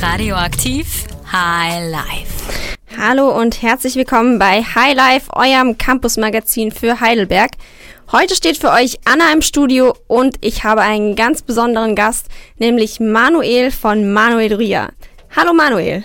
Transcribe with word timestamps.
Radioaktiv 0.00 1.04
High 1.32 1.90
Life. 1.90 2.52
Hallo 2.98 3.30
und 3.38 3.62
herzlich 3.62 3.94
willkommen 3.96 4.38
bei 4.38 4.62
High 4.62 4.94
Life, 4.94 5.32
eurem 5.32 5.78
Campus-Magazin 5.78 6.70
für 6.70 7.00
Heidelberg. 7.00 7.52
Heute 8.12 8.34
steht 8.36 8.58
für 8.58 8.70
euch 8.70 8.98
Anna 9.04 9.32
im 9.32 9.42
Studio 9.42 9.94
und 10.06 10.36
ich 10.42 10.64
habe 10.64 10.82
einen 10.82 11.16
ganz 11.16 11.42
besonderen 11.42 11.94
Gast, 11.94 12.26
nämlich 12.58 13.00
Manuel 13.00 13.70
von 13.70 14.12
Manuel 14.12 14.54
Ria. 14.54 14.90
Hallo 15.34 15.52
Manuel. 15.54 16.04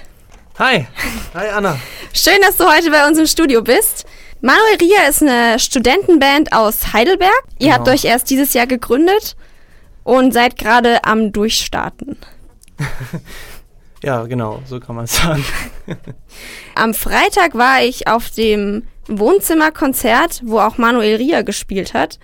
Hi. 0.58 0.88
Hi 1.34 1.48
Anna. 1.50 1.78
Schön, 2.14 2.42
dass 2.42 2.58
du 2.58 2.66
heute 2.66 2.92
bei 2.92 3.06
uns 3.08 3.18
im 3.18 3.28
Studio 3.28 3.62
bist. 3.62 4.06
Manuel 4.42 4.78
Ria 4.80 5.04
ist 5.10 5.22
eine 5.22 5.60
Studentenband 5.60 6.54
aus 6.54 6.94
Heidelberg. 6.94 7.32
Ihr 7.60 7.68
Genau. 7.68 7.74
habt 7.80 7.88
euch 7.90 8.06
erst 8.06 8.30
dieses 8.30 8.54
Jahr 8.54 8.68
gegründet 8.68 9.36
und 10.04 10.34
seid 10.34 10.58
gerade 10.58 11.04
am 11.04 11.32
Durchstarten. 11.32 12.18
Ja, 14.04 14.24
genau, 14.24 14.62
so 14.66 14.80
kann 14.80 14.96
man 14.96 15.06
es 15.06 15.16
sagen. 15.18 15.46
Am 16.76 16.94
Freitag 16.94 17.56
war 17.56 17.84
ich 17.84 18.08
auf 18.08 18.30
dem 18.32 18.84
Wohnzimmerkonzert, 19.08 20.42
wo 20.44 20.60
auch 20.60 20.78
Manuel 20.78 21.18
Ria 21.18 21.44
gespielt 21.44 21.94
hat. 21.94 22.20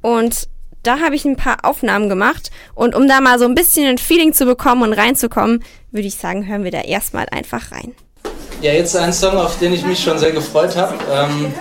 Und 0.00 0.48
da 0.82 1.00
habe 1.00 1.16
ich 1.16 1.24
ein 1.24 1.36
paar 1.36 1.64
Aufnahmen 1.64 2.08
gemacht. 2.08 2.50
Und 2.74 2.94
um 2.94 3.08
da 3.08 3.20
mal 3.20 3.38
so 3.38 3.46
ein 3.46 3.54
bisschen 3.54 3.86
ein 3.86 3.98
Feeling 3.98 4.32
zu 4.32 4.46
bekommen 4.46 4.82
und 4.82 4.92
reinzukommen, 4.92 5.64
würde 5.90 6.06
ich 6.06 6.16
sagen, 6.16 6.46
hören 6.46 6.64
wir 6.64 6.70
da 6.70 6.82
erstmal 6.82 7.26
einfach 7.30 7.72
rein. 7.72 7.94
Ja, 8.60 8.72
jetzt 8.72 8.96
ein 8.96 9.12
Song, 9.12 9.36
auf 9.36 9.58
den 9.58 9.72
ich 9.72 9.84
mich 9.84 10.02
schon 10.02 10.18
sehr 10.18 10.32
gefreut 10.32 10.76
habe. 10.76 10.94
Ähm, 11.10 11.54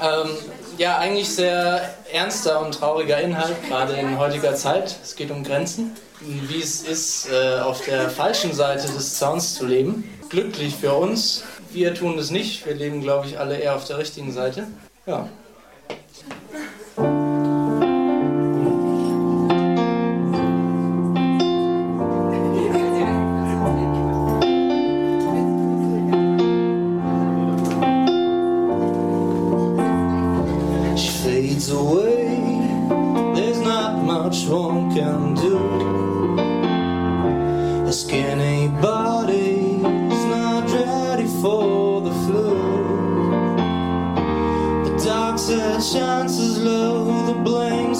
ähm, 0.00 0.30
ja, 0.78 0.98
eigentlich 0.98 1.28
sehr 1.28 1.94
ernster 2.12 2.60
und 2.64 2.74
trauriger 2.74 3.20
Inhalt, 3.20 3.56
gerade 3.68 3.94
in 3.94 4.18
heutiger 4.18 4.54
Zeit. 4.54 4.96
Es 5.02 5.14
geht 5.14 5.30
um 5.30 5.44
Grenzen, 5.44 5.92
wie 6.26 6.60
es 6.60 6.82
ist, 6.82 7.28
äh, 7.30 7.60
auf 7.60 7.84
der 7.84 8.08
falschen 8.10 8.52
Seite 8.52 8.86
des 8.86 9.18
Zauns 9.18 9.54
zu 9.54 9.66
leben. 9.66 10.04
Glücklich 10.28 10.74
für 10.76 10.94
uns. 10.94 11.44
Wir 11.72 11.94
tun 11.94 12.16
das 12.16 12.30
nicht. 12.30 12.66
Wir 12.66 12.74
leben, 12.74 13.00
glaube 13.00 13.26
ich, 13.26 13.38
alle 13.38 13.56
eher 13.58 13.76
auf 13.76 13.86
der 13.86 13.98
richtigen 13.98 14.32
Seite. 14.32 14.66
Ja. 15.06 15.28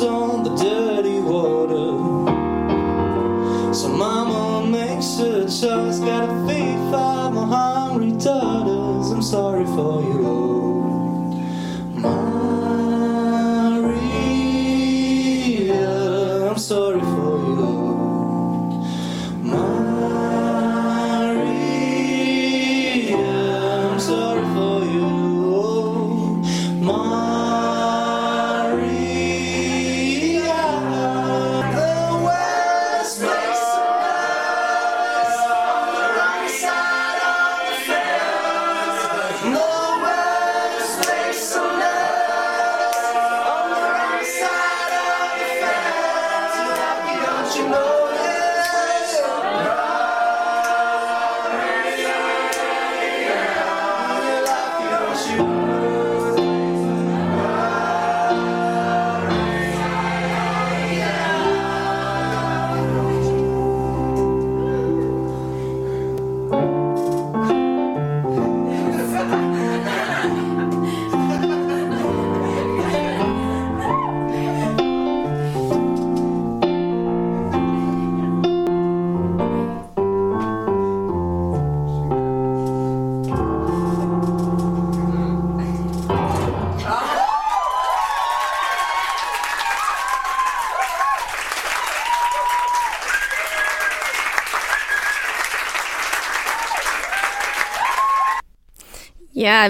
On 0.03 0.42
the 0.45 0.71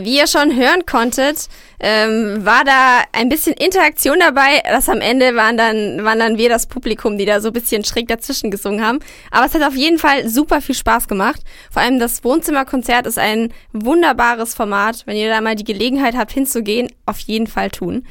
Wie 0.01 0.17
ihr 0.17 0.27
schon 0.27 0.57
hören 0.57 0.87
konntet, 0.87 1.49
ähm, 1.81 2.45
war 2.45 2.65
da 2.65 3.03
ein 3.13 3.29
bisschen 3.29 3.55
Interaktion 3.55 4.19
dabei. 4.21 4.63
Das 4.65 4.89
am 4.89 5.01
Ende 5.01 5.35
waren 5.35 5.57
dann, 5.57 6.05
waren 6.05 6.19
dann 6.19 6.39
wir 6.39 6.49
das 6.49 6.67
Publikum, 6.67 7.19
die 7.19 7.25
da 7.25 7.41
so 7.41 7.49
ein 7.49 7.53
bisschen 7.53 7.85
schräg 7.85 8.09
dazwischen 8.09 8.51
gesungen 8.51 8.85
haben. 8.85 9.01
Aber 9.31 9.47
es 9.47 9.55
hat 9.55 9.63
auf 9.63 9.75
jeden 9.75 9.99
Fall 9.99 10.29
super 10.29 10.61
viel 10.61 10.75
Spaß 10.75 11.09
gemacht. 11.09 11.43
Vor 11.71 11.83
allem 11.83 11.99
das 11.99 12.23
Wohnzimmerkonzert 12.25 13.07
ist 13.07 13.19
ein 13.19 13.53
wunderbares 13.73 14.55
Format. 14.55 15.03
Wenn 15.07 15.17
ihr 15.17 15.29
da 15.29 15.41
mal 15.41 15.57
die 15.57 15.65
Gelegenheit 15.65 16.17
habt 16.17 16.33
hinzugehen, 16.33 16.91
auf 17.05 17.19
jeden 17.19 17.47
Fall 17.47 17.71
tun. 17.71 18.07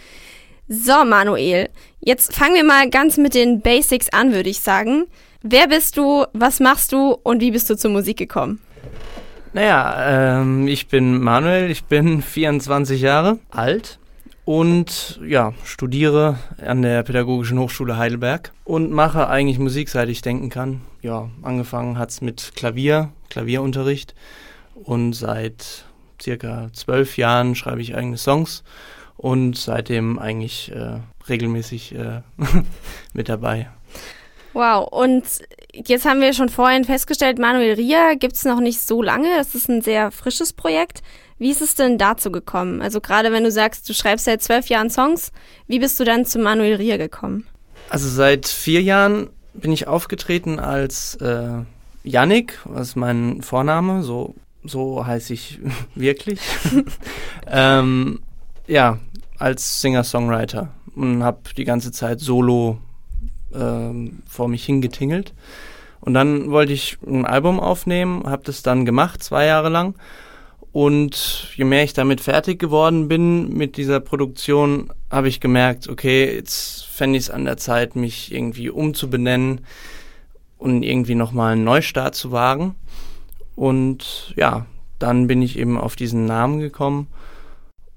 So, 0.67 1.03
Manuel, 1.03 1.69
jetzt 1.99 2.33
fangen 2.33 2.55
wir 2.55 2.63
mal 2.63 2.89
ganz 2.89 3.17
mit 3.17 3.33
den 3.33 3.61
Basics 3.61 4.09
an, 4.09 4.33
würde 4.33 4.49
ich 4.49 4.61
sagen. 4.61 5.05
Wer 5.43 5.67
bist 5.67 5.97
du, 5.97 6.25
was 6.33 6.59
machst 6.59 6.91
du 6.91 7.17
und 7.23 7.41
wie 7.41 7.51
bist 7.51 7.69
du 7.69 7.75
zur 7.75 7.91
Musik 7.91 8.17
gekommen? 8.17 8.61
Naja, 9.53 10.39
ähm, 10.39 10.67
ich 10.69 10.87
bin 10.87 11.19
Manuel, 11.21 11.69
ich 11.69 11.83
bin 11.83 12.21
24 12.21 13.01
Jahre 13.01 13.39
alt 13.49 13.99
und 14.45 15.19
ja, 15.25 15.53
studiere 15.65 16.37
an 16.65 16.81
der 16.81 17.03
Pädagogischen 17.03 17.59
Hochschule 17.59 17.97
Heidelberg 17.97 18.53
und 18.63 18.91
mache 18.91 19.27
eigentlich 19.27 19.59
Musik, 19.59 19.89
seit 19.89 20.07
ich 20.07 20.21
denken 20.21 20.49
kann. 20.49 20.81
Ja, 21.01 21.29
angefangen 21.41 21.97
hat's 21.97 22.21
mit 22.21 22.53
Klavier, 22.55 23.11
Klavierunterricht 23.29 24.15
und 24.73 25.13
seit 25.13 25.83
circa 26.21 26.69
zwölf 26.71 27.17
Jahren 27.17 27.55
schreibe 27.55 27.81
ich 27.81 27.93
eigene 27.93 28.17
Songs 28.17 28.63
und 29.17 29.57
seitdem 29.57 30.17
eigentlich 30.17 30.71
äh, 30.71 30.99
regelmäßig 31.27 31.93
äh, 31.95 32.21
mit 33.13 33.27
dabei. 33.27 33.69
Wow, 34.53 34.87
und 34.91 35.23
jetzt 35.73 36.05
haben 36.05 36.21
wir 36.21 36.33
schon 36.33 36.49
vorhin 36.49 36.83
festgestellt, 36.83 37.39
Manuel 37.39 37.73
Ria 37.73 38.13
gibt's 38.15 38.45
noch 38.45 38.59
nicht 38.59 38.81
so 38.81 39.01
lange. 39.01 39.27
Das 39.37 39.55
ist 39.55 39.69
ein 39.69 39.81
sehr 39.81 40.11
frisches 40.11 40.53
Projekt. 40.53 41.01
Wie 41.37 41.49
ist 41.49 41.61
es 41.61 41.75
denn 41.75 41.97
dazu 41.97 42.31
gekommen? 42.31 42.81
Also 42.81 43.01
gerade 43.01 43.31
wenn 43.31 43.43
du 43.43 43.51
sagst, 43.51 43.89
du 43.89 43.93
schreibst 43.93 44.25
seit 44.25 44.43
zwölf 44.43 44.67
Jahren 44.67 44.89
Songs, 44.89 45.31
wie 45.67 45.79
bist 45.79 45.99
du 45.99 46.03
dann 46.03 46.25
zu 46.25 46.39
Manuel 46.39 46.75
Ria 46.75 46.97
gekommen? 46.97 47.47
Also 47.89 48.07
seit 48.07 48.47
vier 48.47 48.81
Jahren 48.81 49.29
bin 49.53 49.71
ich 49.71 49.87
aufgetreten 49.87 50.59
als 50.59 51.15
äh, 51.15 51.63
Yannick, 52.03 52.59
das 52.73 52.89
ist 52.89 52.95
mein 52.95 53.41
Vorname, 53.41 54.03
so, 54.03 54.35
so 54.63 55.05
heiße 55.05 55.33
ich 55.33 55.59
wirklich. 55.95 56.39
ähm, 57.47 58.19
ja, 58.67 58.99
als 59.37 59.81
Singer-Songwriter 59.81 60.69
und 60.95 61.23
habe 61.23 61.39
die 61.57 61.65
ganze 61.65 61.91
Zeit 61.91 62.19
solo 62.19 62.77
ähm, 63.53 64.21
vor 64.27 64.47
mich 64.47 64.65
hingetingelt. 64.65 65.33
Und 66.01 66.15
dann 66.15 66.49
wollte 66.51 66.73
ich 66.73 66.97
ein 67.05 67.25
Album 67.25 67.59
aufnehmen, 67.59 68.23
habe 68.25 68.43
das 68.43 68.63
dann 68.63 68.85
gemacht, 68.85 69.23
zwei 69.23 69.45
Jahre 69.45 69.69
lang. 69.69 69.95
Und 70.71 71.49
je 71.55 71.65
mehr 71.65 71.83
ich 71.83 71.93
damit 71.93 72.21
fertig 72.21 72.57
geworden 72.57 73.07
bin 73.07 73.53
mit 73.55 73.77
dieser 73.77 73.99
Produktion, 73.99 74.91
habe 75.09 75.27
ich 75.27 75.39
gemerkt, 75.39 75.89
okay, 75.89 76.33
jetzt 76.33 76.85
fände 76.85 77.17
ich 77.17 77.25
es 77.25 77.29
an 77.29 77.45
der 77.45 77.57
Zeit, 77.57 77.95
mich 77.95 78.31
irgendwie 78.31 78.69
umzubenennen 78.69 79.61
und 80.57 80.83
irgendwie 80.83 81.15
nochmal 81.15 81.53
einen 81.53 81.65
Neustart 81.65 82.15
zu 82.15 82.31
wagen. 82.31 82.75
Und 83.55 84.33
ja, 84.37 84.65
dann 84.97 85.27
bin 85.27 85.41
ich 85.41 85.59
eben 85.59 85.77
auf 85.77 85.95
diesen 85.95 86.25
Namen 86.25 86.59
gekommen. 86.59 87.07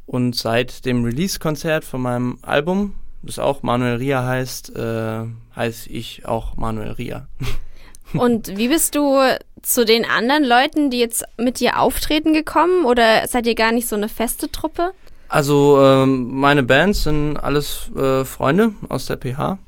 Und 0.06 0.34
seit 0.34 0.84
dem 0.84 1.04
Release-Konzert 1.04 1.84
von 1.84 2.02
meinem 2.02 2.38
Album, 2.42 2.94
das 3.22 3.38
auch 3.38 3.62
Manuel 3.62 3.96
Ria 3.96 4.26
heißt, 4.26 4.76
äh, 4.76 5.24
heiße 5.56 5.88
ich 5.90 6.26
auch 6.26 6.56
Manuel 6.56 6.92
Ria. 6.92 7.28
Und 8.12 8.56
wie 8.56 8.68
bist 8.68 8.94
du 8.94 9.18
zu 9.62 9.84
den 9.84 10.04
anderen 10.04 10.44
Leuten, 10.44 10.90
die 10.90 10.98
jetzt 10.98 11.24
mit 11.36 11.60
dir 11.60 11.80
auftreten, 11.80 12.32
gekommen? 12.32 12.84
Oder 12.84 13.26
seid 13.26 13.46
ihr 13.46 13.54
gar 13.54 13.72
nicht 13.72 13.88
so 13.88 13.96
eine 13.96 14.08
feste 14.08 14.50
Truppe? 14.50 14.92
Also 15.28 15.80
ähm, 15.82 16.28
meine 16.38 16.62
Bands 16.62 17.04
sind 17.04 17.36
alles 17.38 17.90
äh, 17.96 18.24
Freunde 18.24 18.72
aus 18.88 19.06
der 19.06 19.16
PH. 19.16 19.58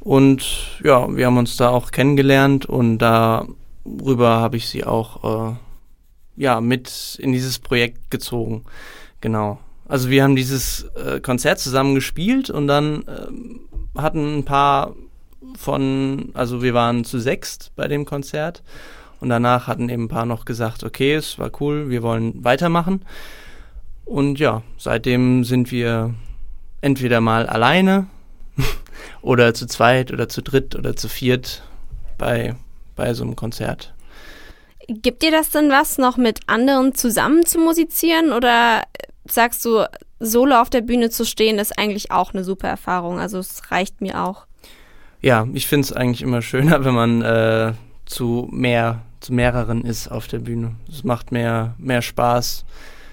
Und 0.00 0.78
ja, 0.84 1.14
wir 1.14 1.26
haben 1.26 1.36
uns 1.36 1.56
da 1.56 1.70
auch 1.70 1.90
kennengelernt 1.90 2.66
und 2.66 2.98
darüber 2.98 4.40
habe 4.40 4.56
ich 4.56 4.68
sie 4.68 4.84
auch 4.84 5.50
äh, 5.50 5.54
ja, 6.36 6.60
mit 6.60 7.18
in 7.20 7.32
dieses 7.32 7.58
Projekt 7.58 8.10
gezogen. 8.10 8.64
Genau. 9.20 9.58
Also 9.88 10.08
wir 10.08 10.22
haben 10.22 10.36
dieses 10.36 10.84
äh, 10.94 11.20
Konzert 11.20 11.58
zusammen 11.58 11.94
gespielt 11.94 12.48
und 12.48 12.66
dann 12.66 13.02
äh, 13.02 13.98
hatten 14.00 14.38
ein 14.38 14.44
paar 14.44 14.94
von, 15.56 16.30
also 16.34 16.62
wir 16.62 16.74
waren 16.74 17.04
zu 17.04 17.18
sechst 17.18 17.72
bei 17.76 17.88
dem 17.88 18.04
Konzert 18.04 18.62
und 19.20 19.28
danach 19.28 19.66
hatten 19.66 19.88
eben 19.88 20.04
ein 20.04 20.08
paar 20.08 20.26
noch 20.26 20.44
gesagt, 20.44 20.84
okay, 20.84 21.14
es 21.14 21.38
war 21.38 21.50
cool, 21.60 21.90
wir 21.90 22.02
wollen 22.02 22.44
weitermachen. 22.44 23.04
Und 24.04 24.38
ja, 24.38 24.62
seitdem 24.76 25.44
sind 25.44 25.70
wir 25.70 26.14
entweder 26.80 27.20
mal 27.20 27.46
alleine 27.46 28.06
oder 29.22 29.54
zu 29.54 29.66
zweit 29.66 30.12
oder 30.12 30.28
zu 30.28 30.42
dritt 30.42 30.74
oder 30.74 30.96
zu 30.96 31.08
viert 31.08 31.62
bei, 32.18 32.56
bei 32.96 33.14
so 33.14 33.22
einem 33.22 33.36
Konzert. 33.36 33.94
Gibt 34.88 35.22
dir 35.22 35.30
das 35.30 35.50
denn 35.50 35.70
was, 35.70 35.98
noch 35.98 36.16
mit 36.16 36.40
anderen 36.48 36.94
zusammen 36.94 37.46
zu 37.46 37.58
musizieren 37.58 38.32
oder 38.32 38.82
sagst 39.26 39.64
du, 39.64 39.84
solo 40.18 40.56
auf 40.56 40.70
der 40.70 40.80
Bühne 40.80 41.10
zu 41.10 41.24
stehen, 41.24 41.58
ist 41.58 41.78
eigentlich 41.78 42.10
auch 42.10 42.34
eine 42.34 42.42
super 42.42 42.68
Erfahrung? 42.68 43.20
Also 43.20 43.38
es 43.38 43.70
reicht 43.70 44.00
mir 44.00 44.22
auch. 44.22 44.46
Ja, 45.22 45.46
ich 45.52 45.66
finde 45.66 45.84
es 45.84 45.92
eigentlich 45.92 46.22
immer 46.22 46.42
schöner, 46.42 46.84
wenn 46.84 46.94
man 46.94 47.22
äh, 47.22 47.72
zu 48.06 48.48
mehr, 48.50 49.02
zu 49.20 49.32
mehreren 49.32 49.84
ist 49.84 50.08
auf 50.08 50.28
der 50.28 50.38
Bühne. 50.38 50.76
Es 50.88 51.04
macht 51.04 51.32
mehr, 51.32 51.74
mehr 51.78 52.02
Spaß, 52.02 52.64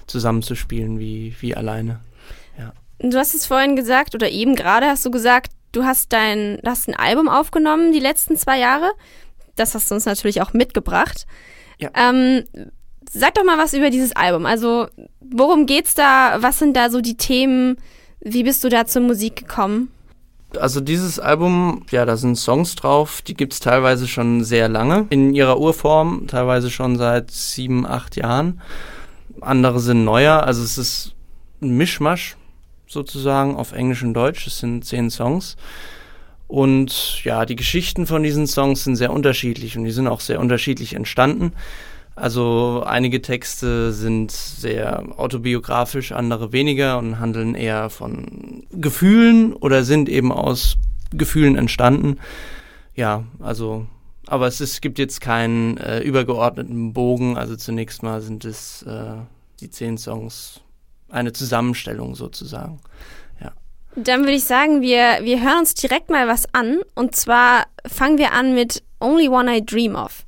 zusammenzuspielen 0.06 0.98
wie, 0.98 1.36
wie 1.40 1.54
alleine. 1.54 2.00
Ja. 2.58 2.72
Du 2.98 3.18
hast 3.18 3.34
es 3.34 3.46
vorhin 3.46 3.76
gesagt, 3.76 4.14
oder 4.14 4.30
eben 4.30 4.54
gerade 4.54 4.86
hast 4.86 5.04
du 5.04 5.10
gesagt, 5.10 5.52
du 5.72 5.84
hast 5.84 6.12
dein, 6.12 6.58
du 6.62 6.70
hast 6.70 6.88
ein 6.88 6.96
Album 6.96 7.28
aufgenommen 7.28 7.92
die 7.92 8.00
letzten 8.00 8.36
zwei 8.36 8.58
Jahre. 8.58 8.90
Das 9.56 9.74
hast 9.74 9.90
du 9.90 9.94
uns 9.94 10.06
natürlich 10.06 10.40
auch 10.40 10.52
mitgebracht. 10.52 11.26
Ja. 11.78 11.90
Ähm, 11.94 12.44
sag 13.10 13.34
doch 13.34 13.44
mal 13.44 13.58
was 13.58 13.74
über 13.74 13.90
dieses 13.90 14.16
Album. 14.16 14.46
Also, 14.46 14.88
worum 15.20 15.66
geht's 15.66 15.94
da? 15.94 16.38
Was 16.40 16.58
sind 16.58 16.76
da 16.76 16.90
so 16.90 17.00
die 17.00 17.16
Themen? 17.16 17.76
Wie 18.20 18.42
bist 18.42 18.64
du 18.64 18.68
da 18.68 18.86
zur 18.86 19.02
Musik 19.02 19.36
gekommen? 19.36 19.92
Also 20.56 20.80
dieses 20.80 21.20
Album, 21.20 21.82
ja, 21.90 22.06
da 22.06 22.16
sind 22.16 22.36
Songs 22.36 22.74
drauf, 22.74 23.20
die 23.20 23.34
gibt's 23.34 23.60
teilweise 23.60 24.08
schon 24.08 24.44
sehr 24.44 24.68
lange, 24.68 25.06
in 25.10 25.34
ihrer 25.34 25.60
Urform, 25.60 26.26
teilweise 26.26 26.70
schon 26.70 26.96
seit 26.96 27.30
sieben, 27.30 27.86
acht 27.86 28.16
Jahren. 28.16 28.60
Andere 29.40 29.80
sind 29.80 30.04
neuer, 30.04 30.42
also 30.44 30.62
es 30.62 30.78
ist 30.78 31.14
ein 31.60 31.76
Mischmasch 31.76 32.36
sozusagen 32.86 33.56
auf 33.56 33.72
Englisch 33.72 34.02
und 34.02 34.14
Deutsch. 34.14 34.46
Es 34.46 34.58
sind 34.58 34.84
zehn 34.84 35.10
Songs. 35.10 35.56
Und 36.46 37.22
ja, 37.24 37.44
die 37.44 37.56
Geschichten 37.56 38.06
von 38.06 38.22
diesen 38.22 38.46
Songs 38.46 38.84
sind 38.84 38.96
sehr 38.96 39.12
unterschiedlich 39.12 39.76
und 39.76 39.84
die 39.84 39.90
sind 39.90 40.08
auch 40.08 40.20
sehr 40.20 40.40
unterschiedlich 40.40 40.94
entstanden. 40.94 41.52
Also 42.18 42.82
einige 42.84 43.22
Texte 43.22 43.92
sind 43.92 44.32
sehr 44.32 45.04
autobiografisch, 45.18 46.12
andere 46.12 46.52
weniger 46.52 46.98
und 46.98 47.20
handeln 47.20 47.54
eher 47.54 47.90
von 47.90 48.66
Gefühlen 48.72 49.52
oder 49.52 49.84
sind 49.84 50.08
eben 50.08 50.32
aus 50.32 50.76
Gefühlen 51.12 51.56
entstanden. 51.56 52.18
Ja, 52.94 53.24
also, 53.38 53.86
aber 54.26 54.48
es, 54.48 54.60
ist, 54.60 54.82
gibt 54.82 54.98
jetzt 54.98 55.20
keinen 55.20 55.76
äh, 55.76 56.00
übergeordneten 56.00 56.92
Bogen. 56.92 57.38
Also 57.38 57.54
zunächst 57.54 58.02
mal 58.02 58.20
sind 58.20 58.44
es 58.44 58.82
äh, 58.82 59.14
die 59.60 59.70
zehn 59.70 59.96
Songs 59.96 60.60
eine 61.08 61.32
Zusammenstellung 61.32 62.14
sozusagen. 62.14 62.80
Dann 64.04 64.20
würde 64.20 64.34
ich 64.34 64.44
sagen, 64.44 64.80
wir, 64.80 65.18
wir 65.22 65.42
hören 65.42 65.60
uns 65.60 65.74
direkt 65.74 66.08
mal 66.08 66.28
was 66.28 66.52
an. 66.54 66.78
Und 66.94 67.16
zwar 67.16 67.66
fangen 67.84 68.18
wir 68.18 68.32
an 68.32 68.54
mit 68.54 68.82
Only 69.00 69.28
One 69.28 69.56
I 69.56 69.64
Dream 69.64 69.96
of. 69.96 70.24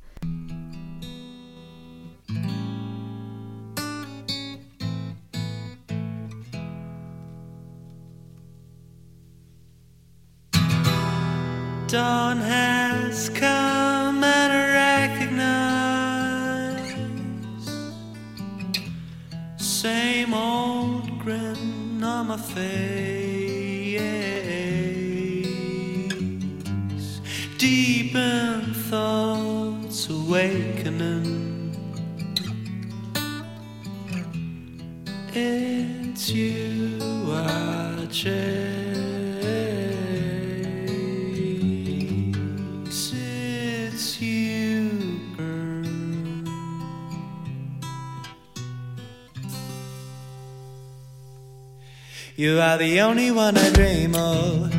Dawn 11.91 12.37
has 12.37 13.27
come 13.31 14.23
and 14.23 14.53
I 14.53 15.07
recognize 15.09 15.75
same 19.57 20.33
old 20.33 21.19
grin 21.19 22.01
on 22.01 22.27
my 22.27 22.37
face. 22.37 23.99
Deep 27.57 28.15
in 28.15 28.73
thoughts 28.89 30.09
awakening. 30.09 31.75
It's 35.33 36.29
you 36.29 36.99
I 37.33 38.07
chase. 38.09 38.70
You 52.37 52.59
are 52.59 52.77
the 52.77 53.01
only 53.01 53.29
one 53.29 53.57
I 53.57 53.69
dream 53.71 54.15
of. 54.15 54.73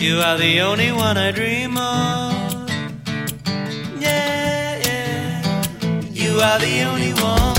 You 0.00 0.18
are 0.20 0.38
the 0.38 0.60
only 0.60 0.92
one 0.92 1.16
I 1.18 1.32
dream 1.32 1.76
of. 1.76 2.70
Yeah, 4.00 4.78
yeah. 4.84 6.10
You 6.12 6.40
are 6.40 6.58
the 6.58 6.82
only 6.82 7.12
one. 7.14 7.53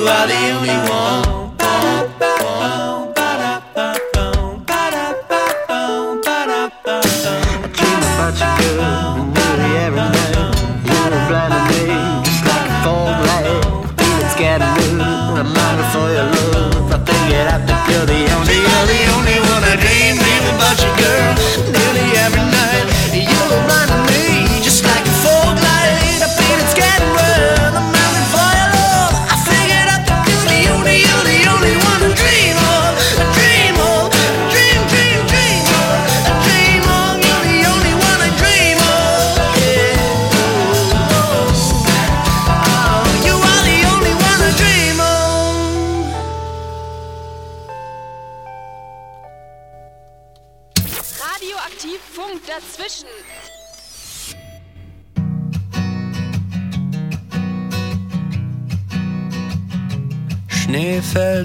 You 0.00 0.06
are 0.06 0.26
the 0.26 0.50
only 0.52 0.76
one. 0.88 1.49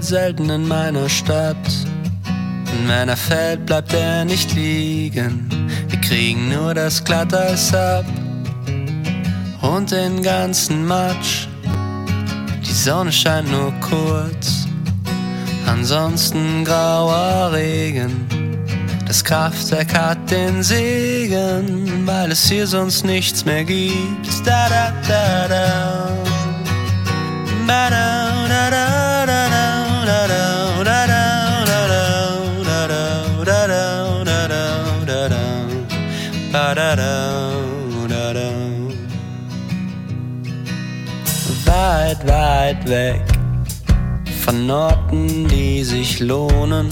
Selten 0.06 0.48
in 0.50 0.68
meiner 0.68 1.08
Stadt. 1.08 1.56
Wenn 2.86 3.08
er 3.08 3.16
fällt, 3.16 3.66
bleibt 3.66 3.92
er 3.92 4.24
nicht 4.24 4.54
liegen. 4.54 5.48
Wir 5.88 6.00
kriegen 6.00 6.48
nur 6.48 6.74
das 6.74 7.02
Glatteis 7.02 7.74
ab 7.74 8.04
und 9.62 9.90
den 9.90 10.22
ganzen 10.22 10.86
Matsch. 10.86 11.48
Die 12.64 12.72
Sonne 12.72 13.10
scheint 13.10 13.50
nur 13.50 13.72
kurz, 13.80 14.66
ansonsten 15.66 16.64
grauer 16.64 17.50
Regen. 17.52 18.26
Das 19.06 19.24
Kraftwerk 19.24 19.92
hat 19.92 20.30
den 20.30 20.62
Segen, 20.62 22.06
weil 22.06 22.30
es 22.30 22.48
hier 22.48 22.66
sonst 22.66 23.04
nichts 23.04 23.44
mehr 23.44 23.64
gibt. 23.64 24.26
Da 24.44 24.68
da 24.68 24.92
da 25.08 25.48
da. 25.48 25.76
Weit, 41.64 42.26
weit 42.28 42.88
weg 42.88 43.22
von 44.44 44.70
Orten, 44.70 45.48
die 45.48 45.82
sich 45.82 46.20
lohnen. 46.20 46.88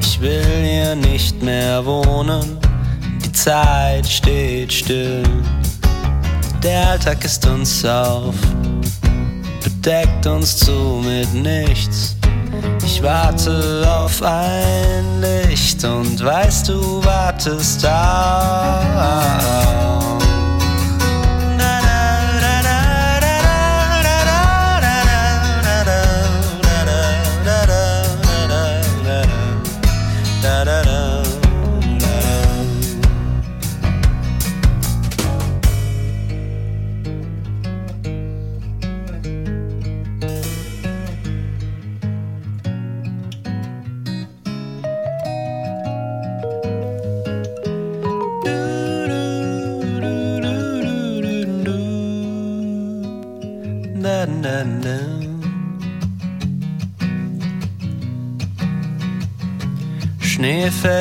Ich 0.00 0.20
will 0.20 0.42
hier 0.62 0.94
nicht 0.94 1.42
mehr 1.42 1.84
wohnen. 1.84 2.58
Die 3.24 3.32
Zeit 3.32 4.06
steht 4.06 4.72
still. 4.72 5.22
Der 6.62 6.90
Alltag 6.90 7.24
ist 7.24 7.46
uns 7.46 7.84
auf 7.84 8.34
bedeckt 9.80 10.26
uns 10.26 10.58
zu 10.58 11.02
mit 11.02 11.32
nichts. 11.34 12.19
Warte 13.02 13.82
auf 13.88 14.22
ein 14.22 15.22
Licht 15.22 15.82
und 15.84 16.22
weißt 16.22 16.68
du 16.68 17.02
wartest. 17.04 17.82
Da, 17.82 18.82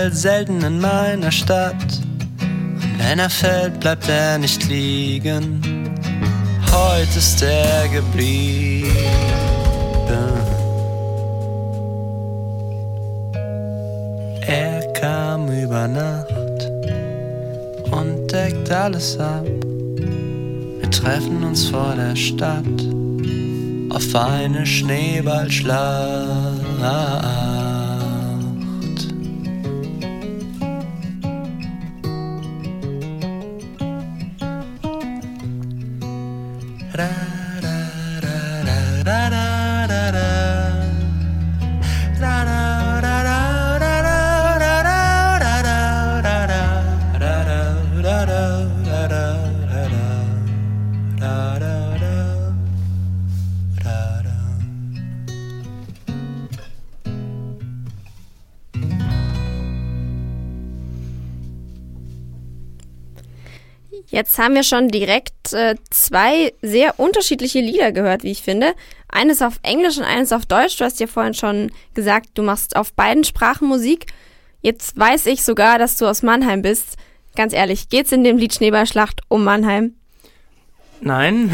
fällt 0.10 0.18
selten 0.18 0.63
in 0.63 0.80
meiner 0.80 1.32
Stadt. 1.32 2.01
Und 2.42 2.98
wenn 2.98 3.20
er 3.20 3.30
fällt, 3.30 3.80
bleibt 3.80 4.10
er 4.10 4.39
nicht 4.39 4.68
liegen. 4.68 5.62
Heute 6.72 7.18
ist 7.18 7.44
er 7.44 7.88
geblieben. 7.89 8.89
Er 14.48 14.82
kam 14.94 15.51
über 15.51 15.88
Nacht 15.88 16.72
und 17.92 18.32
deckt 18.32 18.72
alles 18.72 19.20
ab. 19.20 19.46
Wir 20.80 20.89
treffen 20.89 21.44
uns 21.44 21.68
vor 21.68 21.94
der 21.96 22.16
Stadt 22.16 22.66
auf 23.92 24.16
eine 24.16 24.66
Schneeballschlacht. 24.66 27.59
Jetzt 64.20 64.38
haben 64.38 64.54
wir 64.54 64.64
schon 64.64 64.90
direkt 64.90 65.54
äh, 65.54 65.76
zwei 65.92 66.52
sehr 66.62 67.00
unterschiedliche 67.00 67.62
Lieder 67.62 67.94
gehört, 67.94 68.24
wie 68.24 68.32
ich 68.32 68.42
finde. 68.42 68.74
Eines 69.08 69.42
auf 69.42 69.62
Englisch 69.64 69.98
und 69.98 70.04
eines 70.04 70.34
auf 70.34 70.46
Deutsch. 70.46 70.76
Du 70.76 70.84
hast 70.84 71.00
ja 71.00 71.08
vorhin 71.08 71.34
schon 71.34 71.72
gesagt, 71.94 72.32
du 72.34 72.44
machst 72.44 72.76
auf 72.76 72.92
beiden 72.92 73.24
Sprachen 73.24 73.70
Musik. 73.70 74.08
Jetzt 74.62 75.00
weiß 75.00 75.26
ich 75.28 75.46
sogar, 75.46 75.80
dass 75.80 75.96
du 75.96 76.06
aus 76.06 76.22
Mannheim 76.22 76.62
bist. 76.62 76.98
Ganz 77.38 77.54
ehrlich, 77.54 77.88
geht's 77.88 78.12
in 78.12 78.26
dem 78.26 78.38
Lied 78.38 78.54
Schneeballschlacht 78.54 79.22
um 79.30 79.46
Mannheim? 79.46 79.94
Nein. 81.00 81.50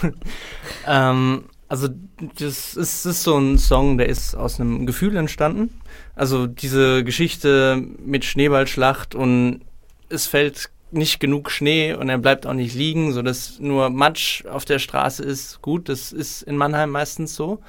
ähm, 0.86 1.46
also 1.66 1.88
das 2.36 2.76
ist, 2.76 3.06
ist 3.06 3.24
so 3.24 3.36
ein 3.36 3.58
Song, 3.58 3.98
der 3.98 4.08
ist 4.08 4.36
aus 4.36 4.60
einem 4.60 4.86
Gefühl 4.86 5.16
entstanden. 5.16 5.80
Also 6.14 6.46
diese 6.46 7.02
Geschichte 7.02 7.84
mit 7.98 8.24
Schneeballschlacht 8.24 9.16
und 9.16 9.62
es 10.08 10.28
fällt 10.28 10.70
nicht 10.94 11.20
genug 11.20 11.50
Schnee 11.50 11.94
und 11.94 12.08
er 12.08 12.18
bleibt 12.18 12.46
auch 12.46 12.52
nicht 12.54 12.74
liegen, 12.74 13.12
sodass 13.12 13.58
nur 13.60 13.90
Matsch 13.90 14.44
auf 14.46 14.64
der 14.64 14.78
Straße 14.78 15.22
ist. 15.22 15.60
Gut, 15.62 15.88
das 15.88 16.12
ist 16.12 16.42
in 16.42 16.56
Mannheim 16.56 16.90
meistens 16.90 17.34
so. 17.34 17.60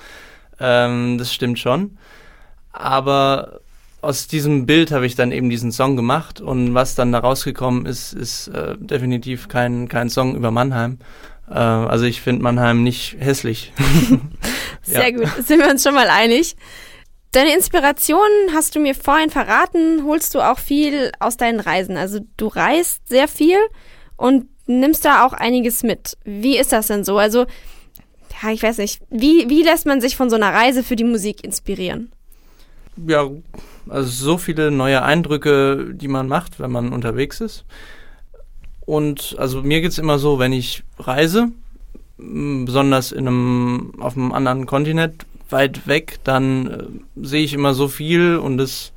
Ähm, 0.60 1.18
das 1.18 1.34
stimmt 1.34 1.60
schon. 1.60 1.98
Aber 2.72 3.60
aus 4.02 4.28
diesem 4.28 4.66
Bild 4.66 4.92
habe 4.92 5.06
ich 5.06 5.16
dann 5.16 5.32
eben 5.32 5.50
diesen 5.50 5.72
Song 5.72 5.96
gemacht 5.96 6.40
und 6.42 6.74
was 6.74 6.96
dann 6.96 7.12
da 7.12 7.20
rausgekommen 7.20 7.86
ist, 7.86 8.14
ist 8.14 8.48
äh, 8.50 8.76
definitiv 8.78 9.48
kein, 9.48 9.88
kein 9.88 10.10
Song 10.10 10.36
über 10.36 10.52
Mannheim. 10.52 11.00
Äh, 11.50 11.54
also 11.54 12.06
ich 12.06 12.22
finde 12.22 12.44
Mannheim 12.44 12.84
nicht 12.84 13.16
hässlich. 13.20 13.74
Sehr 14.84 15.10
Ja. 15.12 15.18
gut, 15.18 15.46
sind 15.46 15.60
wir 15.60 15.70
uns 15.70 15.84
schon 15.84 15.96
mal 15.96 16.10
einig. 16.10 16.56
Deine 17.36 17.54
Inspirationen 17.54 18.54
hast 18.54 18.78
du 18.78 18.80
mir 18.80 18.96
vorhin 18.96 19.30
verraten, 19.30 20.06
holst 20.06 20.34
du 20.36 20.40
auch 20.40 20.58
viel 20.58 21.12
aus 21.20 21.36
deinen 21.36 21.60
Reisen. 21.60 21.98
Also 21.98 22.20
du 22.38 22.48
reist 22.48 23.06
sehr 23.10 23.28
viel 23.28 23.58
und 24.16 24.46
nimmst 24.68 25.04
da 25.04 25.26
auch 25.26 25.34
einiges 25.34 25.84
mit. 25.84 26.18
Wie 26.24 26.58
ist 26.58 26.72
das 26.72 26.88
denn 26.88 27.04
so? 27.04 27.18
Also 27.18 27.46
ja, 28.42 28.52
ich 28.52 28.64
weiß 28.64 28.78
nicht, 28.78 29.02
wie, 29.10 29.50
wie 29.50 29.64
lässt 29.64 29.86
man 29.86 30.00
sich 30.00 30.16
von 30.16 30.30
so 30.30 30.38
einer 30.38 30.54
Reise 30.54 30.82
für 30.82 30.96
die 30.96 31.04
Musik 31.04 31.44
inspirieren? 31.44 32.10
Ja, 33.06 33.30
also 33.90 34.08
so 34.10 34.38
viele 34.38 34.72
neue 34.72 35.04
Eindrücke, 35.04 35.94
die 35.94 36.08
man 36.08 36.30
macht, 36.30 36.62
wenn 36.62 36.72
man 36.72 36.94
unterwegs 36.94 37.42
ist. 37.42 37.66
Und 38.86 39.36
also 39.38 39.62
mir 39.62 39.82
geht's 39.82 39.98
immer 39.98 40.20
so, 40.20 40.40
wenn 40.40 40.54
ich 40.54 40.86
reise, 41.00 41.50
besonders 42.18 43.12
in 43.12 43.28
einem, 43.28 43.92
auf 44.00 44.16
einem 44.16 44.32
anderen 44.32 44.66
Kontinent, 44.68 45.26
weit 45.50 45.88
weg, 45.88 46.20
dann 46.24 46.68
äh, 46.68 46.84
sehe 47.26 47.44
ich 47.44 47.54
immer 47.54 47.74
so 47.74 47.88
viel 47.88 48.38
und 48.38 48.60
es 48.60 48.94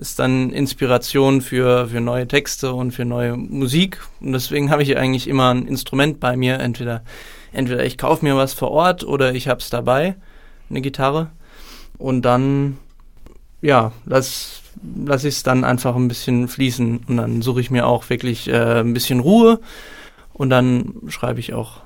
ist 0.00 0.18
dann 0.18 0.50
Inspiration 0.50 1.42
für, 1.42 1.88
für 1.88 2.00
neue 2.00 2.26
Texte 2.26 2.72
und 2.72 2.92
für 2.92 3.04
neue 3.04 3.36
Musik. 3.36 4.00
Und 4.20 4.32
deswegen 4.32 4.70
habe 4.70 4.82
ich 4.82 4.96
eigentlich 4.96 5.28
immer 5.28 5.52
ein 5.52 5.66
Instrument 5.66 6.20
bei 6.20 6.36
mir. 6.36 6.58
Entweder, 6.58 7.02
entweder 7.52 7.84
ich 7.84 7.98
kaufe 7.98 8.24
mir 8.24 8.34
was 8.34 8.54
vor 8.54 8.70
Ort 8.70 9.04
oder 9.04 9.34
ich 9.34 9.46
habe 9.46 9.60
es 9.60 9.68
dabei, 9.68 10.16
eine 10.70 10.80
Gitarre. 10.80 11.30
Und 11.98 12.22
dann, 12.22 12.78
ja, 13.60 13.92
lass, 14.06 14.62
lass 15.04 15.24
ich 15.24 15.34
es 15.34 15.42
dann 15.42 15.64
einfach 15.64 15.94
ein 15.94 16.08
bisschen 16.08 16.48
fließen. 16.48 17.04
Und 17.06 17.16
dann 17.18 17.42
suche 17.42 17.60
ich 17.60 17.70
mir 17.70 17.86
auch 17.86 18.08
wirklich 18.08 18.48
äh, 18.48 18.80
ein 18.80 18.94
bisschen 18.94 19.20
Ruhe. 19.20 19.60
Und 20.32 20.48
dann 20.48 20.94
schreibe 21.08 21.40
ich 21.40 21.52
auch. 21.52 21.82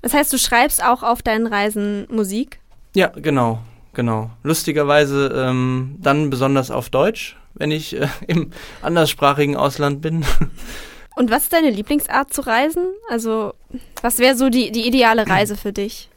Das 0.00 0.14
heißt, 0.14 0.32
du 0.32 0.38
schreibst 0.38 0.82
auch 0.82 1.02
auf 1.02 1.20
deinen 1.20 1.46
Reisen 1.46 2.06
Musik? 2.10 2.59
Ja, 2.94 3.08
genau, 3.08 3.60
genau. 3.92 4.30
Lustigerweise 4.42 5.32
ähm, 5.34 5.96
dann 5.98 6.30
besonders 6.30 6.70
auf 6.70 6.90
Deutsch, 6.90 7.36
wenn 7.54 7.70
ich 7.70 7.96
äh, 7.96 8.08
im 8.26 8.50
anderssprachigen 8.82 9.56
Ausland 9.56 10.00
bin. 10.00 10.24
Und 11.16 11.30
was 11.30 11.44
ist 11.44 11.52
deine 11.52 11.70
Lieblingsart 11.70 12.32
zu 12.32 12.40
reisen? 12.42 12.84
Also, 13.10 13.52
was 14.00 14.18
wäre 14.18 14.36
so 14.36 14.48
die, 14.48 14.70
die 14.70 14.86
ideale 14.86 15.26
Reise 15.26 15.56
für 15.56 15.72
dich? 15.72 16.08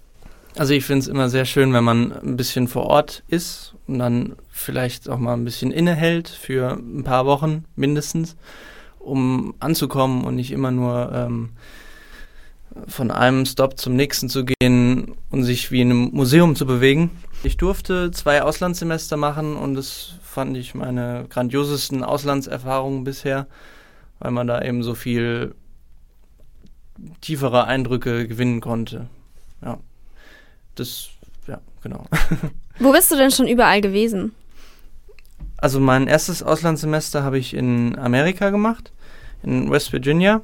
Also 0.56 0.74
ich 0.74 0.86
finde 0.86 1.00
es 1.00 1.08
immer 1.08 1.30
sehr 1.30 1.46
schön, 1.46 1.74
wenn 1.74 1.84
man 1.84 2.12
ein 2.12 2.38
bisschen 2.38 2.68
vor 2.68 2.86
Ort 2.86 3.24
ist 3.28 3.74
und 3.88 4.00
dann 4.00 4.36
vielleicht 4.50 5.10
auch 5.10 5.18
mal 5.18 5.34
ein 5.34 5.46
bisschen 5.46 5.72
innehält 5.72 6.30
für 6.30 6.74
ein 6.74 7.04
paar 7.04 7.26
Wochen 7.26 7.66
mindestens, 7.76 8.36
um 9.00 9.56
anzukommen 9.60 10.24
und 10.24 10.36
nicht 10.36 10.52
immer 10.52 10.70
nur 10.70 11.12
ähm, 11.12 11.50
von 12.88 13.12
einem 13.12 13.46
Stop 13.46 13.80
zum 13.80 13.96
nächsten 13.96 14.30
zu 14.30 14.46
gehen 14.46 15.16
und 15.30 15.44
sich 15.44 15.72
wie 15.72 15.82
in 15.82 15.92
einem 15.92 16.10
Museum 16.12 16.56
zu 16.56 16.66
bewegen. 16.66 17.12
Ich 17.44 17.58
durfte 17.58 18.12
zwei 18.12 18.42
Auslandssemester 18.42 19.18
machen 19.18 19.56
und 19.56 19.76
das 19.76 20.14
fand 20.24 20.58
ich 20.58 20.74
meine 20.74 21.26
grandiosesten 21.30 22.04
Auslandserfahrungen 22.04 23.04
bisher, 23.04 23.48
weil 24.20 24.32
man 24.32 24.48
da 24.48 24.62
eben 24.62 24.82
so 24.82 24.96
viel 24.96 25.54
tiefere 27.22 27.66
Eindrücke 27.66 28.28
gewinnen 28.28 28.62
konnte. 28.62 29.08
Ja, 29.62 29.80
das, 30.76 31.10
ja, 31.48 31.60
genau. 31.82 32.06
Wo 32.80 32.92
bist 32.92 33.12
du 33.12 33.16
denn 33.16 33.32
schon 33.32 33.48
überall 33.48 33.82
gewesen? 33.82 34.34
Also 35.58 35.80
mein 35.80 36.08
erstes 36.08 36.44
Auslandssemester 36.44 37.24
habe 37.24 37.38
ich 37.38 37.54
in 37.54 37.98
Amerika 37.98 38.50
gemacht, 38.50 38.92
in 39.44 39.70
West 39.70 39.94
Virginia 39.94 40.42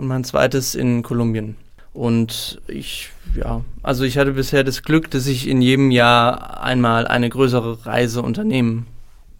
und 0.00 0.08
mein 0.08 0.24
zweites 0.24 0.74
in 0.74 1.02
Kolumbien. 1.02 1.56
Und 1.92 2.60
ich, 2.66 3.10
ja, 3.36 3.62
also 3.82 4.04
ich 4.04 4.16
hatte 4.16 4.32
bisher 4.32 4.64
das 4.64 4.82
Glück, 4.82 5.10
dass 5.10 5.26
ich 5.26 5.46
in 5.46 5.60
jedem 5.60 5.90
Jahr 5.90 6.62
einmal 6.62 7.06
eine 7.06 7.28
größere 7.28 7.84
Reise 7.84 8.22
unternehmen 8.22 8.86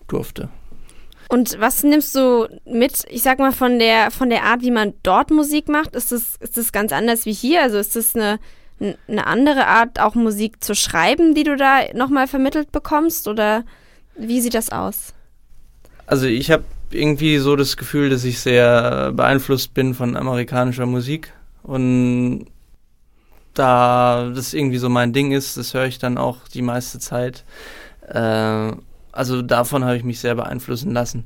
durfte. 0.08 0.48
Und 1.28 1.60
was 1.60 1.84
nimmst 1.84 2.14
du 2.16 2.48
mit, 2.64 3.04
ich 3.08 3.22
sag 3.22 3.38
mal, 3.38 3.52
von 3.52 3.78
der, 3.78 4.10
von 4.10 4.30
der 4.30 4.42
Art, 4.42 4.62
wie 4.62 4.72
man 4.72 4.94
dort 5.04 5.30
Musik 5.30 5.68
macht? 5.68 5.94
Ist 5.94 6.10
das, 6.10 6.36
ist 6.40 6.56
das 6.56 6.72
ganz 6.72 6.92
anders 6.92 7.24
wie 7.24 7.32
hier? 7.32 7.62
Also 7.62 7.78
ist 7.78 7.94
das 7.94 8.16
eine, 8.16 8.40
eine 9.06 9.26
andere 9.28 9.66
Art, 9.66 10.00
auch 10.00 10.16
Musik 10.16 10.62
zu 10.62 10.74
schreiben, 10.74 11.34
die 11.34 11.44
du 11.44 11.56
da 11.56 11.82
nochmal 11.94 12.26
vermittelt 12.26 12.72
bekommst? 12.72 13.28
Oder 13.28 13.64
wie 14.16 14.40
sieht 14.40 14.54
das 14.54 14.70
aus? 14.70 15.14
Also 16.06 16.26
ich 16.26 16.50
habe 16.50 16.64
irgendwie 16.90 17.38
so 17.38 17.56
das 17.56 17.76
Gefühl, 17.76 18.10
dass 18.10 18.24
ich 18.24 18.40
sehr 18.40 19.12
beeinflusst 19.12 19.74
bin 19.74 19.94
von 19.94 20.16
amerikanischer 20.16 20.86
Musik 20.86 21.32
und 21.62 22.46
da 23.54 24.30
das 24.34 24.54
irgendwie 24.54 24.78
so 24.78 24.88
mein 24.88 25.12
Ding 25.12 25.32
ist, 25.32 25.56
das 25.56 25.74
höre 25.74 25.86
ich 25.86 25.98
dann 25.98 26.18
auch 26.18 26.48
die 26.48 26.62
meiste 26.62 26.98
Zeit. 26.98 27.44
Äh, 28.08 28.72
also 29.12 29.42
davon 29.42 29.84
habe 29.84 29.96
ich 29.96 30.04
mich 30.04 30.20
sehr 30.20 30.34
beeinflussen 30.34 30.92
lassen. 30.92 31.24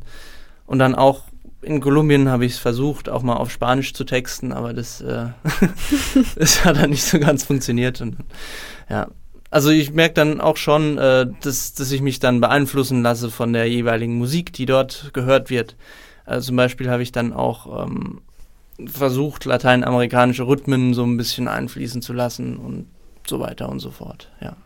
Und 0.67 0.79
dann 0.79 0.95
auch 0.95 1.25
in 1.61 1.81
Kolumbien 1.81 2.29
habe 2.29 2.45
ich 2.45 2.53
es 2.53 2.59
versucht, 2.59 3.09
auch 3.09 3.23
mal 3.23 3.37
auf 3.37 3.51
Spanisch 3.51 3.95
zu 3.95 4.05
texten, 4.05 4.53
aber 4.53 4.73
das, 4.73 5.01
äh, 5.01 5.29
das 6.37 6.65
hat 6.65 6.77
dann 6.77 6.91
nicht 6.91 7.05
so 7.05 7.19
ganz 7.19 7.45
funktioniert. 7.45 8.01
Und, 8.01 8.17
ja, 8.89 9.09
also 9.55 9.71
ich 9.71 9.93
merke 9.93 10.15
dann 10.15 10.41
auch 10.41 10.57
schon, 10.57 10.99
äh, 10.99 11.27
dass, 11.43 11.75
dass 11.75 11.93
ich 11.93 12.01
mich 12.01 12.19
dann 12.19 12.41
beeinflussen 12.41 13.03
lasse 13.03 13.31
von 13.31 13.53
der 13.53 13.69
jeweiligen 13.69 14.19
Musik, 14.19 14.53
die 14.53 14.67
dort 14.67 15.11
gehört 15.13 15.49
wird. 15.49 15.77
Also 16.27 16.49
zum 16.49 16.57
Beispiel 16.57 16.91
habe 16.91 17.05
ich 17.05 17.13
dann 17.13 17.33
auch 17.33 17.87
ähm, 17.87 18.21
versucht, 18.85 19.45
lateinamerikanische 19.45 20.49
Rhythmen 20.49 20.93
so 20.93 21.05
ein 21.05 21.17
bisschen 21.17 21.47
einfließen 21.47 22.03
zu 22.03 22.13
lassen 22.13 22.57
und 22.57 22.89
so 23.29 23.39
weiter 23.39 23.69
und 23.69 23.79
so 23.79 23.93
fort, 23.93 24.29
ja. 24.41 24.57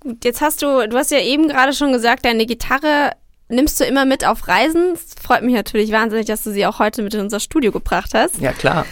Gut, 0.00 0.24
jetzt 0.24 0.40
hast 0.40 0.62
du, 0.62 0.88
du 0.88 0.96
hast 0.96 1.12
ja 1.12 1.20
eben 1.20 1.46
gerade 1.46 1.72
schon 1.72 1.92
gesagt, 1.92 2.24
deine 2.24 2.46
Gitarre 2.46 3.12
nimmst 3.48 3.78
du 3.78 3.84
immer 3.84 4.04
mit 4.04 4.26
auf 4.26 4.48
Reisen. 4.48 4.94
Es 4.94 5.14
freut 5.22 5.44
mich 5.44 5.54
natürlich 5.54 5.92
wahnsinnig, 5.92 6.26
dass 6.26 6.42
du 6.42 6.50
sie 6.50 6.66
auch 6.66 6.80
heute 6.80 7.02
mit 7.02 7.14
in 7.14 7.20
unser 7.20 7.38
Studio 7.38 7.70
gebracht 7.70 8.14
hast. 8.14 8.40
Ja, 8.40 8.52
klar. 8.52 8.84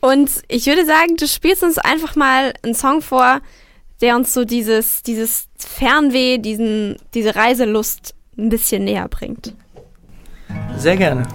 Und 0.00 0.30
ich 0.48 0.64
würde 0.66 0.86
sagen, 0.86 1.16
du 1.18 1.28
spielst 1.28 1.62
uns 1.62 1.76
einfach 1.76 2.16
mal 2.16 2.54
einen 2.62 2.74
Song 2.74 3.02
vor, 3.02 3.42
der 4.02 4.16
uns 4.16 4.34
so 4.34 4.44
dieses, 4.44 5.02
dieses 5.02 5.48
Fernweh, 5.56 6.38
diesen, 6.38 6.96
diese 7.14 7.34
Reiselust 7.34 8.14
ein 8.36 8.48
bisschen 8.48 8.84
näher 8.84 9.08
bringt. 9.08 9.54
Sehr 10.76 10.96
gerne. 10.96 11.26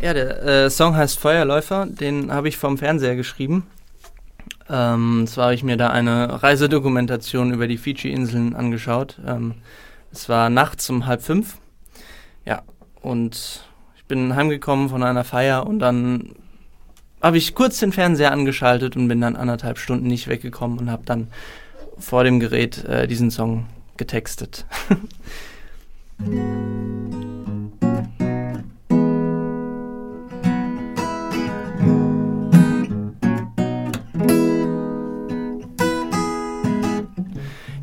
Ja, 0.00 0.12
der 0.12 0.42
äh, 0.42 0.70
Song 0.70 0.96
heißt 0.96 1.18
Feuerläufer, 1.18 1.86
den 1.86 2.32
habe 2.32 2.48
ich 2.48 2.58
vom 2.58 2.76
Fernseher 2.76 3.14
geschrieben. 3.14 3.66
Ähm, 4.68 5.26
zwar 5.28 5.44
habe 5.44 5.54
ich 5.54 5.62
mir 5.62 5.76
da 5.76 5.90
eine 5.90 6.42
Reisedokumentation 6.42 7.52
über 7.52 7.68
die 7.68 7.78
Fidschi-Inseln 7.78 8.56
angeschaut. 8.56 9.20
Ähm, 9.24 9.54
es 10.10 10.28
war 10.28 10.50
nachts 10.50 10.90
um 10.90 11.06
halb 11.06 11.22
fünf. 11.22 11.58
Ja, 12.44 12.62
und 13.00 13.64
ich 13.96 14.04
bin 14.06 14.34
heimgekommen 14.34 14.88
von 14.88 15.04
einer 15.04 15.24
Feier 15.24 15.66
und 15.66 15.78
dann 15.78 16.34
habe 17.22 17.38
ich 17.38 17.54
kurz 17.54 17.78
den 17.78 17.92
Fernseher 17.92 18.32
angeschaltet 18.32 18.96
und 18.96 19.08
bin 19.08 19.20
dann 19.20 19.36
anderthalb 19.36 19.78
Stunden 19.78 20.08
nicht 20.08 20.26
weggekommen 20.28 20.78
und 20.78 20.90
habe 20.90 21.04
dann 21.06 21.28
vor 21.98 22.24
dem 22.24 22.40
Gerät 22.40 22.84
äh, 22.84 23.06
diesen 23.06 23.30
Song 23.30 23.66
getextet. 23.96 24.66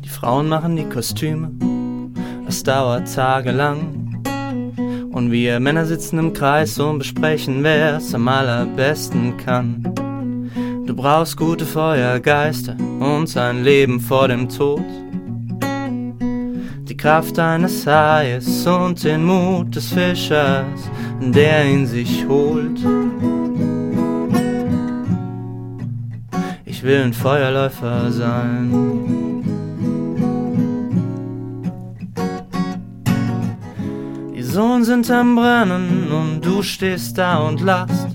Die 0.04 0.08
Frauen 0.08 0.48
machen 0.48 0.76
die 0.76 0.84
Kostüme, 0.84 1.50
es 2.46 2.62
dauert 2.62 3.12
tagelang. 3.12 3.99
Und 5.20 5.32
wir 5.32 5.60
Männer 5.60 5.84
sitzen 5.84 6.18
im 6.18 6.32
Kreis 6.32 6.78
und 6.78 7.00
besprechen, 7.00 7.62
wer 7.62 7.98
es 7.98 8.14
am 8.14 8.26
allerbesten 8.26 9.36
kann. 9.36 9.82
Du 10.86 10.96
brauchst 10.96 11.36
gute 11.36 11.66
Feuergeister 11.66 12.74
und 13.00 13.36
ein 13.36 13.62
Leben 13.62 14.00
vor 14.00 14.28
dem 14.28 14.48
Tod. 14.48 14.82
Die 16.88 16.96
Kraft 16.96 17.38
eines 17.38 17.86
Hais 17.86 18.66
und 18.66 19.04
den 19.04 19.26
Mut 19.26 19.76
des 19.76 19.92
Fischers, 19.92 20.90
der 21.20 21.66
ihn 21.66 21.86
sich 21.86 22.26
holt. 22.26 22.80
Ich 26.64 26.82
will 26.82 27.02
ein 27.02 27.12
Feuerläufer 27.12 28.10
sein. 28.10 29.29
Sohn 34.50 34.82
sind 34.82 35.08
am 35.12 35.36
Brennen 35.36 36.10
und 36.10 36.40
du 36.44 36.60
stehst 36.60 37.16
da 37.16 37.38
und 37.38 37.60
lachst. 37.60 38.08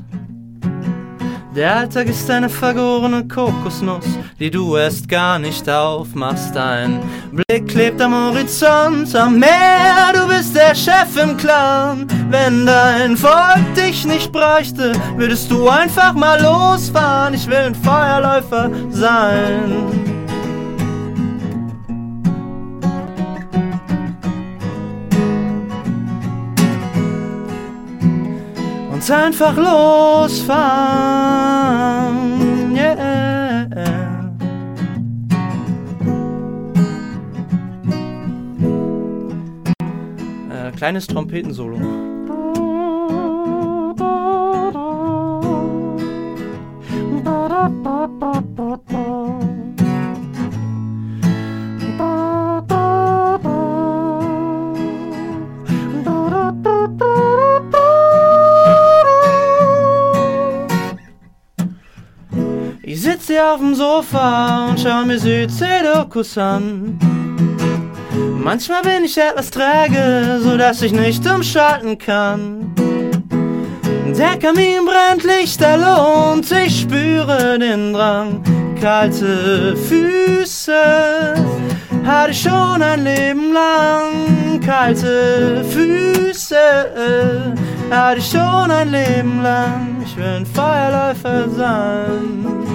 Der 1.55 1.77
Alltag 1.77 2.07
ist 2.07 2.29
eine 2.29 2.49
vergorene 2.49 3.25
Kokosnuss, 3.25 4.05
die 4.37 4.51
du 4.51 4.75
erst 4.75 5.07
gar 5.07 5.39
nicht 5.39 5.69
aufmachst. 5.69 6.53
Dein 6.53 6.99
Blick 7.31 7.69
klebt 7.69 8.01
am 8.01 8.13
Horizont, 8.13 9.15
am 9.15 9.39
Meer, 9.39 10.11
du 10.13 10.27
bist 10.27 10.53
der 10.53 10.75
Chef 10.75 11.15
im 11.23 11.37
Clan. 11.37 12.05
Wenn 12.29 12.65
dein 12.65 13.15
Volk 13.15 13.73
dich 13.77 14.05
nicht 14.05 14.33
bräuchte, 14.33 14.91
würdest 15.15 15.49
du 15.49 15.69
einfach 15.69 16.13
mal 16.13 16.41
losfahren. 16.41 17.33
Ich 17.33 17.47
will 17.47 17.55
ein 17.55 17.75
Feuerläufer 17.75 18.69
sein. 18.89 20.04
jetzt 29.05 29.11
einfach 29.11 29.55
losfahren. 29.55 30.45
Yeah. 32.75 33.67
Äh, 40.49 40.71
kleines 40.71 41.05
Trompetensolo. 41.05 41.77
Auf 63.55 63.61
dem 63.61 63.75
Sofa 63.75 64.67
und 64.67 64.79
schau 64.81 65.05
mir 65.05 65.17
Südsee-Dokus 65.17 66.37
an. 66.37 66.99
Manchmal 68.43 68.81
bin 68.81 69.05
ich 69.05 69.17
etwas 69.17 69.49
träge, 69.49 70.41
so 70.43 70.57
dass 70.57 70.81
ich 70.81 70.91
nicht 70.91 71.25
umschalten 71.25 71.97
kann. 71.97 72.73
Der 74.17 74.37
Kamin 74.37 74.85
brennt 74.85 75.23
lichterloh 75.23 76.33
und 76.33 76.51
ich 76.51 76.81
spüre 76.81 77.57
den 77.57 77.93
Drang. 77.93 78.43
Kalte 78.81 79.77
Füße 79.77 81.35
hatte 82.05 82.31
ich 82.31 82.41
schon 82.41 82.81
ein 82.81 83.05
Leben 83.05 83.53
lang. 83.53 84.59
Kalte 84.65 85.63
Füße 85.63 87.55
hatte 87.89 88.19
ich 88.19 88.29
schon 88.29 88.69
ein 88.69 88.91
Leben 88.91 89.41
lang. 89.41 90.03
Ich 90.03 90.17
will 90.17 90.25
ein 90.25 90.45
Feuerläufer 90.45 91.49
sein. 91.49 92.74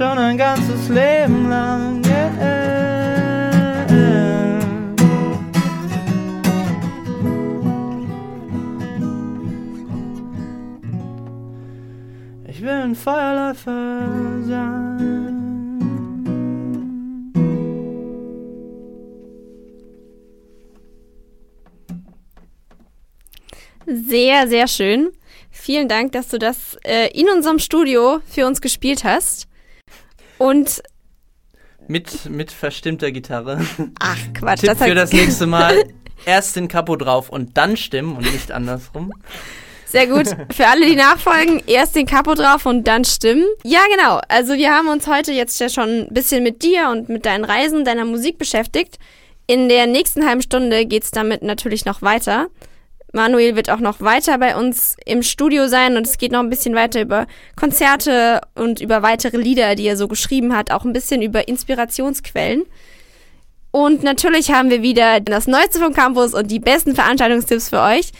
Schon 0.00 0.16
ein 0.16 0.38
ganzes 0.38 0.88
Leben 0.88 1.50
lang. 1.50 2.02
Yeah. 2.06 2.30
Ich 12.48 12.62
will 12.62 12.70
ein 12.70 12.94
Feuerläufer 12.94 14.08
sein. 14.46 15.76
Sehr, 23.84 24.48
sehr 24.48 24.66
schön. 24.66 25.10
Vielen 25.50 25.88
Dank, 25.88 26.12
dass 26.12 26.28
du 26.28 26.38
das 26.38 26.78
äh, 26.84 27.08
in 27.08 27.28
unserem 27.28 27.58
Studio 27.58 28.22
für 28.24 28.46
uns 28.46 28.62
gespielt 28.62 29.04
hast. 29.04 29.49
Und 30.40 30.82
Mit, 31.86 32.30
mit 32.30 32.50
verstimmter 32.50 33.12
Gitarre. 33.12 33.60
ach 34.00 34.18
Quatsch, 34.32 34.60
Tipp 34.60 34.70
das 34.70 34.78
für 34.78 34.94
das 34.94 35.12
nächste 35.12 35.46
Mal. 35.46 35.84
Erst 36.24 36.56
den 36.56 36.66
Kapo 36.66 36.96
drauf 36.96 37.28
und 37.28 37.58
dann 37.58 37.76
stimmen 37.76 38.16
und 38.16 38.32
nicht 38.32 38.50
andersrum. 38.50 39.12
Sehr 39.84 40.06
gut. 40.06 40.28
Für 40.54 40.66
alle, 40.68 40.86
die 40.86 40.94
nachfolgen, 40.94 41.62
erst 41.66 41.96
den 41.96 42.06
Kapo 42.06 42.34
drauf 42.34 42.64
und 42.64 42.84
dann 42.84 43.04
stimmen. 43.04 43.44
Ja, 43.64 43.80
genau. 43.90 44.20
Also 44.28 44.52
wir 44.54 44.70
haben 44.70 44.88
uns 44.88 45.06
heute 45.08 45.32
jetzt 45.32 45.58
ja 45.58 45.68
schon 45.68 46.02
ein 46.02 46.08
bisschen 46.14 46.44
mit 46.44 46.62
dir 46.62 46.90
und 46.90 47.08
mit 47.08 47.26
deinen 47.26 47.44
Reisen, 47.44 47.84
deiner 47.84 48.04
Musik 48.04 48.38
beschäftigt. 48.38 48.98
In 49.46 49.68
der 49.68 49.86
nächsten 49.86 50.26
halben 50.26 50.42
Stunde 50.42 50.86
geht's 50.86 51.10
damit 51.10 51.42
natürlich 51.42 51.86
noch 51.86 52.02
weiter. 52.02 52.48
Manuel 53.12 53.56
wird 53.56 53.70
auch 53.70 53.80
noch 53.80 54.00
weiter 54.00 54.38
bei 54.38 54.56
uns 54.56 54.96
im 55.04 55.22
Studio 55.22 55.66
sein 55.66 55.96
und 55.96 56.06
es 56.06 56.18
geht 56.18 56.32
noch 56.32 56.40
ein 56.40 56.50
bisschen 56.50 56.74
weiter 56.74 57.00
über 57.00 57.26
Konzerte 57.56 58.40
und 58.54 58.80
über 58.80 59.02
weitere 59.02 59.36
Lieder, 59.36 59.74
die 59.74 59.86
er 59.86 59.96
so 59.96 60.08
geschrieben 60.08 60.56
hat, 60.56 60.70
auch 60.70 60.84
ein 60.84 60.92
bisschen 60.92 61.22
über 61.22 61.48
Inspirationsquellen. 61.48 62.64
Und 63.72 64.02
natürlich 64.02 64.52
haben 64.52 64.70
wir 64.70 64.82
wieder 64.82 65.20
das 65.20 65.46
Neueste 65.46 65.78
vom 65.78 65.92
Campus 65.92 66.34
und 66.34 66.50
die 66.50 66.58
besten 66.58 66.94
Veranstaltungstipps 66.94 67.68
für 67.68 67.80
euch. 67.82 68.10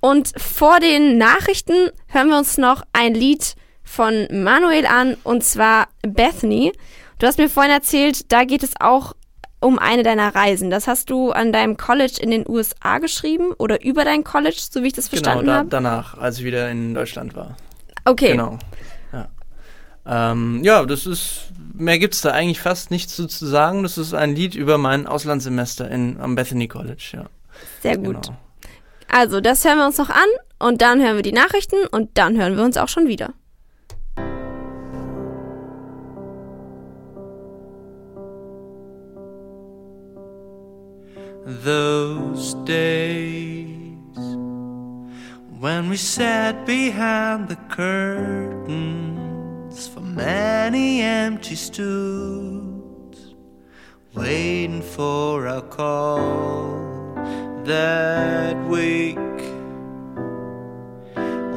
Und 0.00 0.32
vor 0.40 0.80
den 0.80 1.18
Nachrichten 1.18 1.90
hören 2.08 2.28
wir 2.28 2.38
uns 2.38 2.58
noch 2.58 2.82
ein 2.92 3.14
Lied 3.14 3.54
von 3.82 4.26
Manuel 4.30 4.86
an, 4.86 5.16
und 5.24 5.44
zwar 5.44 5.88
Bethany. 6.02 6.72
Du 7.18 7.26
hast 7.26 7.38
mir 7.38 7.48
vorhin 7.48 7.72
erzählt, 7.72 8.30
da 8.32 8.44
geht 8.44 8.62
es 8.62 8.72
auch 8.80 9.14
um 9.64 9.78
eine 9.78 10.02
deiner 10.02 10.34
Reisen. 10.34 10.68
Das 10.68 10.86
hast 10.86 11.08
du 11.08 11.32
an 11.32 11.50
deinem 11.50 11.78
College 11.78 12.18
in 12.20 12.30
den 12.30 12.44
USA 12.46 12.98
geschrieben 12.98 13.52
oder 13.52 13.82
über 13.82 14.04
dein 14.04 14.22
College, 14.22 14.60
so 14.70 14.82
wie 14.82 14.88
ich 14.88 14.92
das 14.92 15.08
verstanden 15.08 15.46
genau, 15.46 15.52
da, 15.52 15.58
habe? 15.60 15.68
danach, 15.70 16.18
als 16.18 16.38
ich 16.38 16.44
wieder 16.44 16.70
in 16.70 16.92
Deutschland 16.92 17.34
war. 17.34 17.56
Okay. 18.04 18.32
Genau. 18.32 18.58
Ja. 19.12 19.28
Ähm, 20.06 20.62
ja, 20.62 20.84
das 20.84 21.06
ist, 21.06 21.48
mehr 21.72 21.98
gibt's 21.98 22.20
da 22.20 22.32
eigentlich 22.32 22.60
fast 22.60 22.90
nichts 22.90 23.16
zu, 23.16 23.26
zu 23.26 23.46
sagen. 23.46 23.82
Das 23.82 23.96
ist 23.96 24.12
ein 24.12 24.36
Lied 24.36 24.54
über 24.54 24.76
mein 24.76 25.06
Auslandssemester 25.06 25.90
in, 25.90 26.20
am 26.20 26.34
Bethany 26.34 26.68
College, 26.68 27.12
ja. 27.12 27.24
Sehr 27.80 27.96
gut. 27.96 28.26
Genau. 28.26 28.38
Also, 29.08 29.40
das 29.40 29.64
hören 29.64 29.78
wir 29.78 29.86
uns 29.86 29.96
noch 29.96 30.10
an 30.10 30.28
und 30.58 30.82
dann 30.82 31.00
hören 31.00 31.16
wir 31.16 31.22
die 31.22 31.32
Nachrichten 31.32 31.86
und 31.90 32.10
dann 32.18 32.36
hören 32.36 32.56
wir 32.56 32.64
uns 32.64 32.76
auch 32.76 32.88
schon 32.88 33.08
wieder. 33.08 33.32
Those 41.46 42.54
days 42.64 43.98
when 45.60 45.90
we 45.90 45.98
sat 45.98 46.64
behind 46.64 47.48
the 47.48 47.56
curtains 47.68 48.26
for 49.88 50.00
many 50.00 51.02
empty 51.02 51.54
stools, 51.54 53.34
waiting 54.14 54.80
for 54.80 55.46
our 55.46 55.60
call 55.60 57.14
that 57.64 58.56
week. 58.66 59.18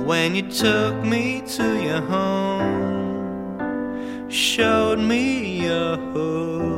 When 0.05 0.35
you 0.35 0.51
took 0.51 0.95
me 1.05 1.43
to 1.55 1.81
your 1.81 2.01
home, 2.01 3.61
showed 4.29 4.99
me 4.99 5.61
your 5.65 5.95
hood. 5.95 6.76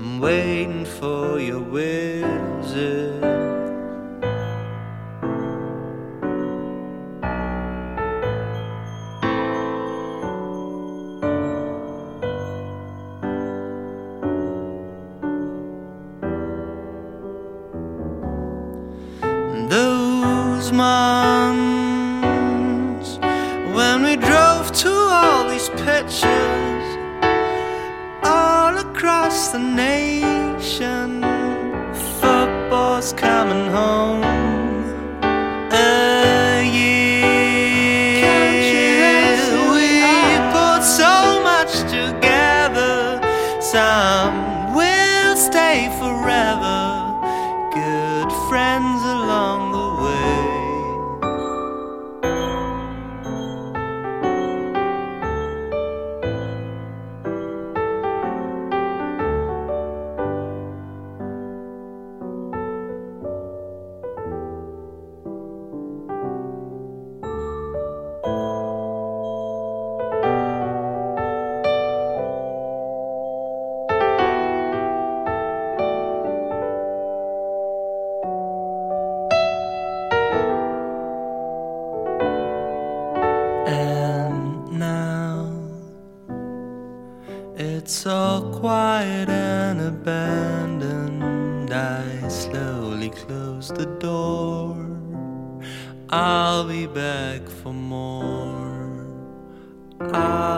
I'm 0.00 0.18
waiting 0.18 0.86
for 0.86 1.38
your 1.38 1.60
visit. 1.60 3.49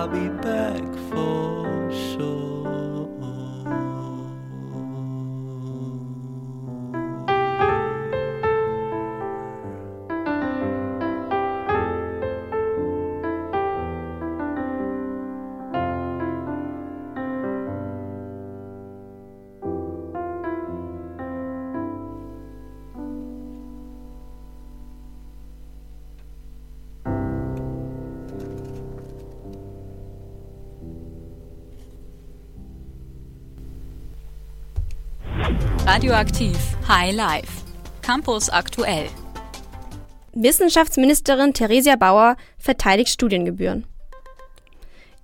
I'll 0.02 0.08
be 0.08 0.28
back 0.42 0.91
Radioaktiv 35.94 36.56
High 36.88 37.14
Life. 37.14 37.52
Campus 38.00 38.48
aktuell. 38.48 39.10
Wissenschaftsministerin 40.32 41.52
Theresia 41.52 41.96
Bauer 41.96 42.38
verteidigt 42.56 43.10
Studiengebühren. 43.10 43.84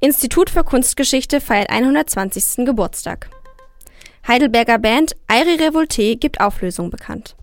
Institut 0.00 0.50
für 0.50 0.64
Kunstgeschichte 0.64 1.40
feiert 1.40 1.70
120. 1.70 2.66
Geburtstag. 2.66 3.30
Heidelberger 4.26 4.76
Band 4.76 5.16
Airi 5.26 5.54
Revolte 5.54 6.16
gibt 6.16 6.38
Auflösung 6.38 6.90
bekannt. 6.90 7.34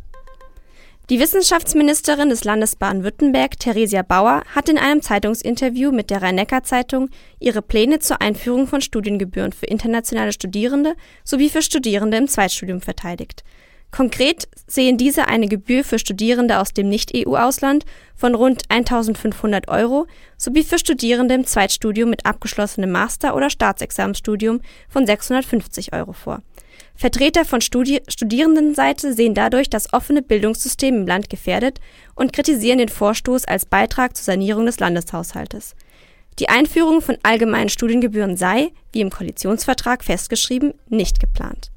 Die 1.12 1.20
Wissenschaftsministerin 1.20 2.30
des 2.30 2.46
Landes 2.46 2.76
Baden-Württemberg, 2.78 3.60
Theresia 3.60 4.02
Bauer, 4.02 4.42
hat 4.56 4.70
in 4.70 4.80
einem 4.80 5.04
Zeitungsinterview 5.04 5.92
mit 5.92 6.10
der 6.10 6.24
Rhein-Neckar-Zeitung 6.24 7.12
ihre 7.40 7.62
Pläne 7.62 8.00
zur 8.00 8.24
Einführung 8.24 8.66
von 8.66 8.82
Studiengebühren 8.82 9.52
für 9.52 9.68
internationale 9.68 10.32
Studierende 10.32 10.96
sowie 11.24 11.52
für 11.52 11.62
Studierende 11.62 12.18
im 12.18 12.28
Zweitstudium 12.28 12.82
verteidigt. 12.82 13.44
Konkret 13.92 14.48
sehen 14.66 14.98
diese 14.98 15.28
eine 15.28 15.48
Gebühr 15.48 15.84
für 15.84 16.00
Studierende 16.00 16.60
aus 16.60 16.74
dem 16.74 16.90
Nicht-EU-Ausland 16.90 17.86
von 18.16 18.34
rund 18.34 18.64
1500 18.70 19.68
Euro 19.68 20.08
sowie 20.38 20.64
für 20.64 20.80
Studierende 20.80 21.36
im 21.36 21.46
Zweitstudium 21.46 22.10
mit 22.10 22.26
abgeschlossenem 22.26 22.92
Master- 22.92 23.36
oder 23.36 23.52
Staatsexamensstudium 23.52 24.60
von 24.90 25.06
650 25.06 25.94
Euro 25.94 26.14
vor. 26.14 26.42
Vertreter 26.96 27.44
von 27.44 27.60
Studi 27.60 28.02
Studierendenseite 28.08 29.14
sehen 29.14 29.34
dadurch 29.34 29.70
das 29.70 29.92
offene 29.94 30.22
Bildungssystem 30.22 30.96
im 30.96 31.08
Land 31.08 31.30
gefährdet 31.30 31.80
und 32.16 32.32
kritisieren 32.32 32.78
den 32.78 32.90
Vorstoß 32.90 33.46
als 33.46 33.66
Beitrag 33.66 34.16
zur 34.16 34.24
Sanierung 34.24 34.66
des 34.66 34.80
Landeshaushaltes. 34.80 35.76
Die 36.40 36.50
Einführung 36.50 37.02
von 37.02 37.18
allgemeinen 37.24 37.70
Studiengebühren 37.70 38.38
sei, 38.38 38.72
wie 38.92 39.02
im 39.02 39.10
Koalitionsvertrag 39.10 40.04
festgeschrieben, 40.04 40.74
nicht 40.90 41.20
geplant. 41.20 41.72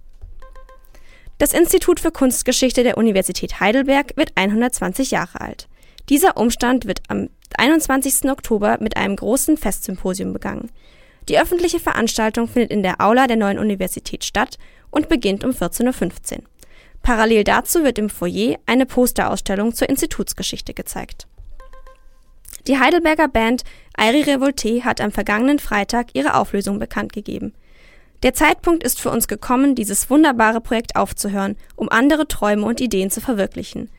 Das 1.39 1.53
Institut 1.53 2.01
für 2.01 2.11
Kunstgeschichte 2.11 2.83
der 2.83 2.99
Universität 2.99 3.61
Heidelberg 3.61 4.17
wird 4.17 4.33
120 4.35 5.13
Jahre 5.13 5.41
alt. 5.41 5.69
Dieser 6.09 6.37
Umstand 6.37 6.87
wird 6.87 7.03
am 7.09 7.29
21. 7.57 8.31
Oktober 8.31 8.79
mit 8.81 8.97
einem 8.97 9.15
großen 9.15 9.57
Festsymposium 9.57 10.33
begangen. 10.33 10.71
Die 11.29 11.39
öffentliche 11.39 11.79
Veranstaltung 11.79 12.49
findet 12.49 12.71
in 12.71 12.83
der 12.83 13.01
Aula 13.01 13.27
der 13.27 13.37
neuen 13.37 13.59
Universität 13.59 14.25
statt 14.25 14.59
und 14.91 15.09
beginnt 15.09 15.45
um 15.45 15.51
14.15 15.51 16.39
Uhr. 16.39 16.43
Parallel 17.03 17.45
dazu 17.45 17.85
wird 17.85 17.99
im 17.99 18.11
Foyer 18.11 18.59
eine 18.67 18.87
Posterausstellung 18.87 19.75
zur 19.75 19.89
Institutsgeschichte 19.89 20.75
gezeigt. 20.75 21.27
Die 22.67 22.79
Heidelberger 22.79 23.29
Band 23.29 23.65
Airi 23.97 24.23
Revolte 24.23 24.85
hat 24.85 25.01
am 25.01 25.11
vergangenen 25.11 25.59
Freitag 25.59 26.09
ihre 26.13 26.35
Auflösung 26.35 26.79
bekannt 26.79 27.13
gegeben. 27.13 27.55
Der 28.23 28.35
Zeitpunkt 28.35 28.83
ist 28.83 29.01
für 29.01 29.11
uns 29.11 29.27
gekommen, 29.27 29.75
dieses 29.75 30.11
wunderbare 30.11 30.61
Projekt 30.61 30.97
aufzuhören, 30.97 31.57
um 31.77 31.89
andere 31.89 32.29
Träume 32.29 32.67
und 32.67 32.81
Ideen 32.81 33.11
zu 33.11 33.21
verwirklichen. 33.21 33.91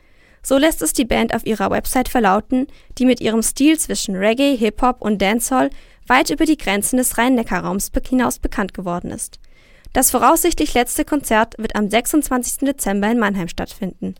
So 0.42 0.56
lässt 0.56 0.82
es 0.82 0.92
die 0.92 1.04
Band 1.04 1.34
auf 1.34 1.44
ihrer 1.46 1.70
Website 1.70 2.08
verlauten, 2.08 2.66
die 2.98 3.06
mit 3.06 3.20
ihrem 3.20 3.42
Stil 3.42 3.78
zwischen 3.78 4.14
Reggae, 4.14 4.56
Hip-Hop 4.56 5.00
und 5.00 5.20
Dancehall 5.20 5.70
weit 6.06 6.30
über 6.30 6.44
die 6.44 6.56
Grenzen 6.56 6.98
des 6.98 7.18
Rhein-Neckar-Raums 7.18 7.90
hinaus 8.08 8.38
bekannt 8.38 8.72
geworden 8.72 9.10
ist. 9.10 9.39
Das 9.92 10.10
voraussichtlich 10.10 10.74
letzte 10.74 11.04
Konzert 11.04 11.54
wird 11.58 11.74
am 11.76 11.90
26. 11.90 12.58
Dezember 12.58 13.10
in 13.10 13.18
Mannheim 13.18 13.48
stattfinden. 13.48 14.14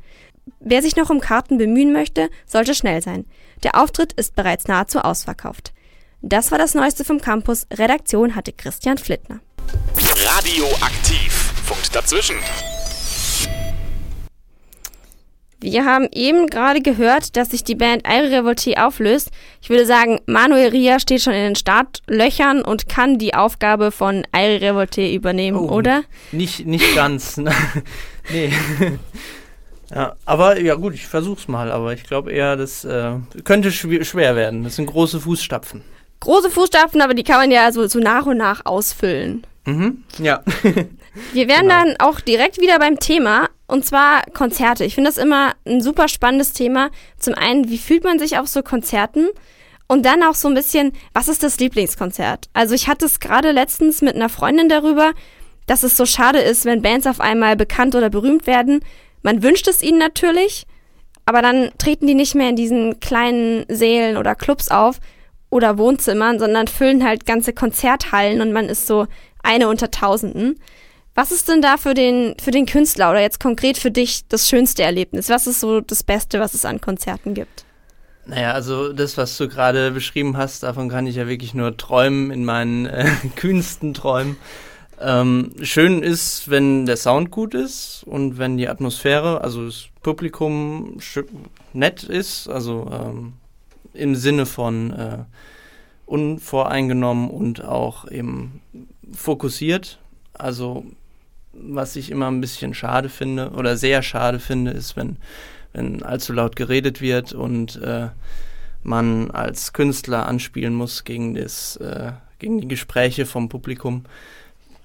Wer 0.59 0.83
sich 0.83 0.97
noch 0.97 1.11
um 1.11 1.21
Karten 1.21 1.59
bemühen 1.59 1.93
möchte, 1.93 2.29
sollte 2.47 2.75
schnell 2.75 3.03
sein. 3.03 3.25
Der 3.63 3.81
Auftritt 3.81 4.13
ist 4.15 4.35
bereits 4.35 4.67
nahezu 4.67 5.01
ausverkauft. 5.01 5.73
Das 6.23 6.51
war 6.51 6.59
das 6.59 6.75
Neueste 6.75 7.05
vom 7.05 7.21
Campus. 7.21 7.67
Redaktion 7.73 8.35
hatte 8.35 8.53
Christian 8.53 8.99
Flittner. 8.99 9.41
Radioaktiv. 9.97 11.53
Funkt 11.65 11.95
dazwischen. 11.95 12.37
Wir 15.63 15.85
haben 15.85 16.09
eben 16.13 16.47
gerade 16.47 16.81
gehört, 16.81 17.37
dass 17.37 17.51
sich 17.51 17.65
die 17.65 17.75
Band 17.75 18.07
Aire 18.09 18.31
Revolte 18.31 18.83
auflöst. 18.83 19.31
Ich 19.61 19.69
würde 19.69 19.85
sagen, 19.85 20.21
Manuel 20.25 20.71
Ria 20.71 20.99
steht 20.99 21.21
schon 21.21 21.35
in 21.35 21.43
den 21.45 21.55
Startlöchern 21.57 22.63
und 22.63 22.89
kann 22.89 23.19
die 23.19 23.35
Aufgabe 23.35 23.93
von 23.93 24.27
Aire 24.33 24.61
Revolte 24.63 25.07
übernehmen, 25.07 25.59
Oh, 25.59 25.69
oder? 25.69 26.05
Nicht, 26.33 26.67
nicht 26.67 26.95
ganz. 26.95 27.37
ne? 27.39 27.53
nee. 28.33 28.53
Ja, 29.93 30.15
aber 30.25 30.61
ja 30.61 30.77
gut, 30.77 30.95
ich 30.95 31.07
versuch's 31.09 31.49
mal, 31.49 31.73
aber 31.73 31.93
ich 31.93 32.05
glaube 32.05 32.31
eher, 32.31 32.55
das 32.57 32.85
äh, 32.85 33.15
könnte 33.43 33.73
schwer, 33.73 34.05
schwer 34.05 34.37
werden. 34.37 34.63
Das 34.63 34.77
sind 34.77 34.87
große 34.87 35.19
Fußstapfen. 35.21 35.83
Große 36.21 36.49
Fußstapfen, 36.49 37.01
aber 37.01 37.15
die 37.15 37.25
kann 37.25 37.39
man 37.39 37.51
ja 37.51 37.73
so, 37.73 37.85
so 37.89 37.99
nach 37.99 38.25
und 38.27 38.37
nach 38.37 38.65
ausfüllen. 38.67 39.45
Mhm. 39.67 40.05
Ja. 40.19 40.43
Wir 41.33 41.49
wären 41.49 41.69
Genau. 41.69 41.75
dann 41.85 41.95
auch 41.99 42.21
direkt 42.21 42.61
wieder 42.61 42.79
beim 42.79 42.99
Thema 42.99 43.49
und 43.67 43.85
zwar 43.85 44.23
Konzerte. 44.33 44.85
Ich 44.85 44.95
finde 44.95 45.11
das 45.11 45.19
immer 45.19 45.53
ein 45.67 45.81
super 45.81 46.09
spannendes 46.09 46.53
Thema. 46.53 46.91
Zum 47.19 47.35
einen, 47.35 47.69
wie 47.69 47.79
fühlt 47.79 48.05
man 48.05 48.19
sich 48.19 48.39
auf 48.39 48.49
so 48.49 48.63
Konzerten? 48.63 49.29
Und 49.87 50.07
dann 50.07 50.23
auch 50.23 50.35
so 50.37 50.47
ein 50.49 50.55
bisschen, 50.55 50.93
was 51.13 51.27
ist 51.29 51.43
das 51.43 51.59
Lieblingskonzert? 51.59 52.49
Also 52.53 52.75
ich 52.77 52.87
hatte 52.87 53.07
es 53.07 53.19
gerade 53.19 53.51
letztens 53.51 54.03
mit 54.03 54.15
einer 54.15 54.29
Freundin 54.29 54.69
darüber, 54.69 55.13
dass 55.67 55.83
es 55.83 55.97
so 55.97 56.07
schade 56.07 56.39
ist, 56.39 56.65
wenn 56.65 56.81
Bands 56.83 57.07
auf 57.09 57.21
einmal 57.21 57.57
bekannt 57.57 57.95
oder 57.97 58.09
berühmt 58.09 58.47
werden. 58.47 58.85
Man 59.23 59.43
wünscht 59.43 59.67
es 59.67 59.83
ihnen 59.83 59.99
natürlich, 59.99 60.65
aber 61.27 61.43
dann 61.43 61.71
treten 61.79 62.07
die 62.07 62.15
nicht 62.15 62.37
mehr 62.37 62.49
in 62.51 62.57
diesen 62.57 63.01
kleinen 63.01 63.65
Sälen 63.69 64.17
oder 64.17 64.37
Clubs 64.37 64.71
auf 64.71 65.01
oder 65.51 65.77
Wohnzimmern, 65.77 66.39
sondern 66.39 66.69
füllen 66.69 67.05
halt 67.05 67.27
ganze 67.27 67.53
Konzerthallen 67.53 68.41
und 68.41 68.53
man 68.53 68.67
ist 68.69 68.87
so 68.87 69.07
eine 69.43 69.69
unter 69.69 69.91
Tausenden. 69.91 70.59
Was 71.15 71.33
ist 71.33 71.49
denn 71.49 71.61
da 71.61 71.77
für 71.77 71.95
den, 71.95 72.35
für 72.41 72.51
den 72.51 72.67
Künstler 72.67 73.11
oder 73.11 73.21
jetzt 73.21 73.41
konkret 73.41 73.79
für 73.79 73.91
dich 73.91 74.27
das 74.29 74.49
schönste 74.49 74.83
Erlebnis? 74.83 75.29
Was 75.29 75.47
ist 75.47 75.61
so 75.61 75.81
das 75.81 76.03
Beste, 76.03 76.41
was 76.41 76.55
es 76.55 76.65
an 76.65 76.81
Konzerten 76.81 77.35
gibt? 77.35 77.65
Naja, 78.27 78.53
also 78.53 78.93
das, 78.93 79.17
was 79.17 79.37
du 79.37 79.49
gerade 79.49 79.91
beschrieben 79.91 80.37
hast, 80.37 80.63
davon 80.63 80.89
kann 80.89 81.07
ich 81.07 81.17
ja 81.17 81.27
wirklich 81.27 81.53
nur 81.53 81.77
träumen 81.77 82.31
in 82.31 82.45
meinen 82.45 82.87
äh, 82.87 83.11
kühnsten 83.37 83.93
Träumen. 83.93 84.37
Ähm, 85.01 85.53
schön 85.63 86.03
ist, 86.03 86.51
wenn 86.51 86.85
der 86.85 86.97
Sound 86.97 87.31
gut 87.31 87.55
ist 87.55 88.05
und 88.07 88.39
wenn 88.39 88.57
die 88.57 88.69
Atmosphäre, 88.69 89.41
also 89.41 89.65
das 89.65 89.87
Publikum 90.03 90.99
nett 91.73 92.03
ist, 92.03 92.49
also 92.49 92.89
ähm, 92.93 93.33
im 93.95 94.15
Sinne 94.15 94.45
von 94.45 94.93
äh, 94.93 95.19
unvoreingenommen 96.05 97.31
und 97.31 97.65
auch 97.65 98.11
eben 98.11 98.61
fokussiert. 99.13 99.99
Also 100.33 100.85
was 101.53 101.97
ich 101.97 102.11
immer 102.11 102.29
ein 102.29 102.41
bisschen 102.41 102.75
schade 102.75 103.09
finde 103.09 103.51
oder 103.51 103.77
sehr 103.77 104.03
schade 104.03 104.39
finde, 104.39 104.71
ist, 104.71 104.97
wenn, 104.97 105.17
wenn 105.73 106.03
allzu 106.03 106.33
laut 106.33 106.57
geredet 106.57 107.01
wird 107.01 107.33
und 107.33 107.77
äh, 107.83 108.09
man 108.83 109.31
als 109.31 109.73
Künstler 109.73 110.27
anspielen 110.27 110.75
muss 110.75 111.05
gegen, 111.05 111.35
das, 111.35 111.77
äh, 111.77 112.13
gegen 112.39 112.61
die 112.61 112.69
Gespräche 112.69 113.27
vom 113.27 113.49
Publikum. 113.49 114.05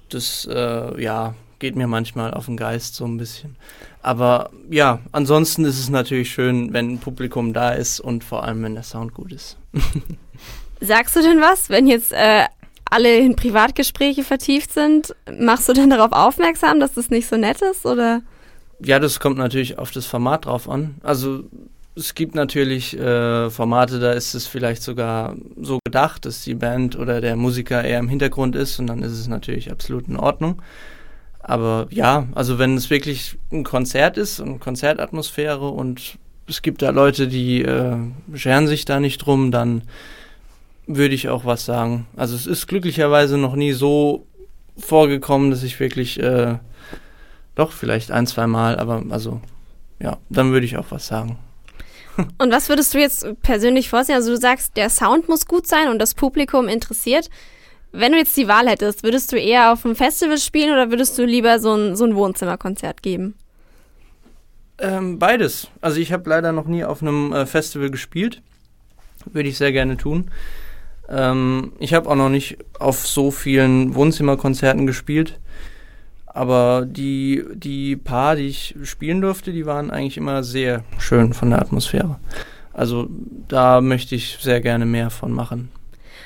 Das 0.09 0.47
äh, 0.51 1.01
ja, 1.01 1.35
geht 1.59 1.75
mir 1.75 1.87
manchmal 1.87 2.33
auf 2.33 2.45
den 2.45 2.57
Geist 2.57 2.95
so 2.95 3.05
ein 3.05 3.17
bisschen. 3.17 3.55
Aber 4.01 4.49
ja, 4.69 4.99
ansonsten 5.11 5.65
ist 5.65 5.79
es 5.79 5.89
natürlich 5.89 6.31
schön, 6.31 6.73
wenn 6.73 6.93
ein 6.93 6.99
Publikum 6.99 7.53
da 7.53 7.71
ist 7.71 7.99
und 7.99 8.23
vor 8.23 8.43
allem, 8.43 8.63
wenn 8.63 8.75
der 8.75 8.83
Sound 8.83 9.13
gut 9.13 9.31
ist. 9.31 9.57
Sagst 10.81 11.15
du 11.15 11.21
denn 11.21 11.39
was, 11.39 11.69
wenn 11.69 11.87
jetzt 11.87 12.11
äh, 12.11 12.45
alle 12.89 13.17
in 13.17 13.35
Privatgespräche 13.35 14.23
vertieft 14.23 14.73
sind? 14.73 15.15
Machst 15.39 15.67
du 15.69 15.73
denn 15.73 15.89
darauf 15.89 16.11
aufmerksam, 16.11 16.79
dass 16.79 16.93
das 16.93 17.09
nicht 17.09 17.27
so 17.27 17.37
nett 17.37 17.61
ist? 17.61 17.85
Oder? 17.85 18.21
Ja, 18.79 18.99
das 18.99 19.19
kommt 19.19 19.37
natürlich 19.37 19.77
auf 19.79 19.91
das 19.91 20.05
Format 20.05 20.45
drauf 20.45 20.69
an. 20.69 20.95
Also 21.03 21.43
es 21.95 22.13
gibt 22.13 22.35
natürlich 22.35 22.97
äh, 22.97 23.49
Formate, 23.49 23.99
da 23.99 24.11
ist 24.11 24.33
es 24.33 24.47
vielleicht 24.47 24.83
sogar 24.83 25.35
so 25.61 25.79
gedacht, 25.85 26.25
dass 26.25 26.43
die 26.43 26.55
Band 26.55 26.97
oder 26.97 27.21
der 27.21 27.35
Musiker 27.35 27.83
eher 27.83 27.99
im 27.99 28.09
Hintergrund 28.09 28.55
ist 28.55 28.79
und 28.79 28.87
dann 28.87 29.01
ist 29.01 29.13
es 29.13 29.27
natürlich 29.27 29.71
absolut 29.71 30.07
in 30.07 30.17
Ordnung. 30.17 30.61
Aber 31.39 31.87
ja, 31.91 32.27
also 32.33 32.59
wenn 32.59 32.75
es 32.75 32.89
wirklich 32.89 33.37
ein 33.51 33.63
Konzert 33.63 34.17
ist, 34.17 34.41
eine 34.41 34.57
Konzertatmosphäre 34.57 35.69
und 35.69 36.17
es 36.47 36.61
gibt 36.61 36.81
da 36.81 36.89
Leute, 36.89 37.27
die 37.27 37.61
äh, 37.61 37.97
scheren 38.33 38.67
sich 38.67 38.85
da 38.85 38.99
nicht 38.99 39.19
drum, 39.19 39.51
dann 39.51 39.83
würde 40.87 41.15
ich 41.15 41.29
auch 41.29 41.45
was 41.45 41.65
sagen. 41.65 42.07
Also 42.15 42.35
es 42.35 42.45
ist 42.45 42.67
glücklicherweise 42.67 43.37
noch 43.37 43.55
nie 43.55 43.73
so 43.73 44.27
vorgekommen, 44.77 45.51
dass 45.51 45.63
ich 45.63 45.79
wirklich 45.79 46.19
äh, 46.19 46.57
doch, 47.55 47.71
vielleicht 47.71 48.11
ein, 48.11 48.27
zwei 48.27 48.47
Mal, 48.47 48.77
aber 48.77 49.03
also, 49.09 49.41
ja, 49.99 50.17
dann 50.29 50.51
würde 50.51 50.65
ich 50.65 50.77
auch 50.77 50.87
was 50.89 51.07
sagen. 51.07 51.37
Und 52.37 52.51
was 52.51 52.69
würdest 52.69 52.93
du 52.93 52.99
jetzt 52.99 53.25
persönlich 53.41 53.89
vorsehen? 53.89 54.15
Also 54.15 54.31
du 54.31 54.37
sagst, 54.37 54.77
der 54.77 54.89
Sound 54.89 55.27
muss 55.27 55.47
gut 55.47 55.67
sein 55.67 55.89
und 55.89 55.99
das 55.99 56.13
Publikum 56.13 56.69
interessiert. 56.69 57.29
Wenn 57.91 58.13
du 58.13 58.17
jetzt 58.17 58.37
die 58.37 58.47
Wahl 58.47 58.69
hättest, 58.69 59.03
würdest 59.03 59.33
du 59.33 59.37
eher 59.37 59.73
auf 59.73 59.83
einem 59.83 59.97
Festival 59.97 60.37
spielen 60.37 60.71
oder 60.71 60.91
würdest 60.91 61.17
du 61.17 61.25
lieber 61.25 61.59
so 61.59 61.73
ein, 61.73 61.97
so 61.97 62.05
ein 62.05 62.15
Wohnzimmerkonzert 62.15 63.01
geben? 63.01 63.35
Ähm, 64.77 65.19
beides. 65.19 65.67
Also 65.81 65.99
ich 65.99 66.13
habe 66.13 66.29
leider 66.29 66.53
noch 66.53 66.67
nie 66.67 66.85
auf 66.85 67.01
einem 67.01 67.33
äh, 67.33 67.45
Festival 67.45 67.89
gespielt. 67.89 68.41
Würde 69.25 69.49
ich 69.49 69.57
sehr 69.57 69.73
gerne 69.73 69.97
tun. 69.97 70.31
Ähm, 71.09 71.73
ich 71.79 71.93
habe 71.93 72.09
auch 72.09 72.15
noch 72.15 72.29
nicht 72.29 72.57
auf 72.79 73.07
so 73.07 73.31
vielen 73.31 73.95
Wohnzimmerkonzerten 73.95 74.87
gespielt. 74.87 75.39
aber 76.35 76.85
die, 76.85 77.45
die 77.53 77.95
paar, 77.95 78.35
die 78.35 78.47
ich 78.47 78.75
spielen 78.83 79.21
durfte, 79.21 79.53
die 79.53 79.65
waren 79.65 79.89
eigentlich 79.89 80.17
immer 80.17 80.43
sehr 80.43 80.83
schön 80.99 81.33
von 81.33 81.49
der 81.49 81.61
Atmosphäre. 81.61 82.19
Also 82.73 83.07
da 83.47 83.79
möchte 83.79 84.15
ich 84.15 84.37
sehr 84.41 84.59
gerne 84.59 84.85
mehr 84.85 85.09
von 85.09 85.31
machen. 85.31 85.69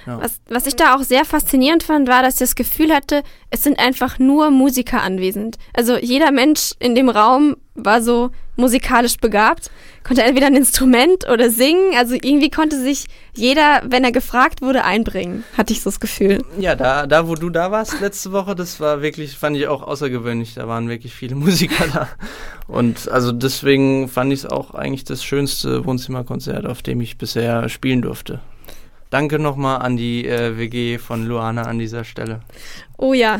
Ja. 0.05 0.21
Was, 0.21 0.39
was 0.47 0.65
ich 0.65 0.75
da 0.75 0.95
auch 0.95 1.03
sehr 1.03 1.25
faszinierend 1.25 1.83
fand, 1.83 2.07
war, 2.07 2.21
dass 2.21 2.35
ich 2.35 2.39
das 2.39 2.55
Gefühl 2.55 2.93
hatte, 2.93 3.23
es 3.49 3.63
sind 3.63 3.79
einfach 3.79 4.19
nur 4.19 4.51
Musiker 4.51 5.01
anwesend. 5.01 5.57
Also 5.73 5.97
jeder 5.97 6.31
Mensch 6.31 6.73
in 6.79 6.95
dem 6.95 7.09
Raum 7.09 7.57
war 7.75 8.01
so 8.01 8.31
musikalisch 8.59 9.17
begabt, 9.17 9.71
konnte 10.03 10.21
entweder 10.23 10.47
ein 10.47 10.55
Instrument 10.55 11.27
oder 11.29 11.49
singen. 11.49 11.93
Also 11.97 12.13
irgendwie 12.15 12.49
konnte 12.49 12.79
sich 12.79 13.05
jeder, 13.33 13.81
wenn 13.85 14.03
er 14.03 14.11
gefragt 14.11 14.61
wurde, 14.61 14.83
einbringen, 14.83 15.43
hatte 15.57 15.73
ich 15.73 15.81
so 15.81 15.89
das 15.89 15.99
Gefühl. 15.99 16.43
Ja, 16.59 16.75
da, 16.75 17.07
da 17.07 17.27
wo 17.27 17.35
du 17.35 17.49
da 17.49 17.71
warst 17.71 18.01
letzte 18.01 18.31
Woche, 18.31 18.55
das 18.55 18.79
war 18.79 19.01
wirklich, 19.01 19.37
fand 19.37 19.57
ich 19.57 19.67
auch 19.67 19.81
außergewöhnlich. 19.81 20.55
Da 20.55 20.67
waren 20.67 20.89
wirklich 20.89 21.13
viele 21.13 21.35
Musiker 21.39 21.87
da. 21.87 22.09
Und 22.67 23.09
also 23.09 23.31
deswegen 23.31 24.09
fand 24.09 24.33
ich 24.33 24.39
es 24.39 24.45
auch 24.45 24.73
eigentlich 24.73 25.05
das 25.05 25.23
schönste 25.23 25.85
Wohnzimmerkonzert, 25.85 26.65
auf 26.65 26.81
dem 26.81 27.01
ich 27.01 27.17
bisher 27.17 27.69
spielen 27.69 28.01
durfte. 28.01 28.41
Danke 29.09 29.39
nochmal 29.39 29.81
an 29.81 29.97
die 29.97 30.25
äh, 30.27 30.57
WG 30.57 30.97
von 30.97 31.25
Luana 31.25 31.63
an 31.63 31.79
dieser 31.79 32.03
Stelle. 32.03 32.41
Oh 32.97 33.13
ja. 33.13 33.39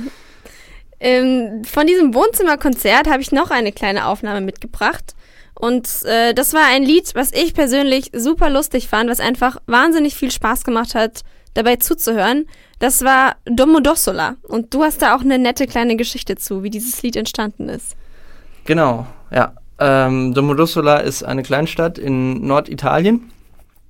Ähm, 1.00 1.64
von 1.64 1.88
diesem 1.88 2.14
Wohnzimmerkonzert 2.14 3.08
habe 3.08 3.22
ich 3.22 3.32
noch 3.32 3.52
eine 3.52 3.72
kleine 3.72 4.08
Aufnahme 4.08 4.42
mitgebracht. 4.42 5.16
Und 5.60 5.88
äh, 6.06 6.34
das 6.34 6.54
war 6.54 6.66
ein 6.70 6.84
Lied, 6.84 7.12
was 7.16 7.32
ich 7.34 7.54
persönlich 7.54 8.12
super 8.14 8.50
lustig 8.50 8.88
fand, 8.88 9.10
was 9.10 9.20
einfach 9.20 9.58
wahnsinnig 9.68 10.16
viel 10.16 10.32
Spaß 10.32 10.64
gemacht 10.64 10.96
hat, 10.96 11.22
dabei 11.54 11.76
zuzuhören. 11.76 12.48
Das 12.80 13.04
war 13.04 13.36
Domodossola. 13.46 14.38
Und 14.48 14.74
du 14.74 14.84
hast 14.84 15.02
da 15.02 15.16
auch 15.16 15.22
eine 15.22 15.38
nette 15.38 15.68
kleine 15.68 15.98
Geschichte 15.98 16.36
zu, 16.38 16.64
wie 16.64 16.70
dieses 16.70 17.02
Lied 17.04 17.16
entstanden 17.16 17.70
ist. 17.70 17.96
Genau, 18.66 19.06
ja. 19.32 19.54
Ähm, 19.82 20.34
Domodossola 20.34 20.98
ist 20.98 21.24
eine 21.24 21.44
Kleinstadt 21.44 21.98
in 21.98 22.46
Norditalien. 22.46 23.32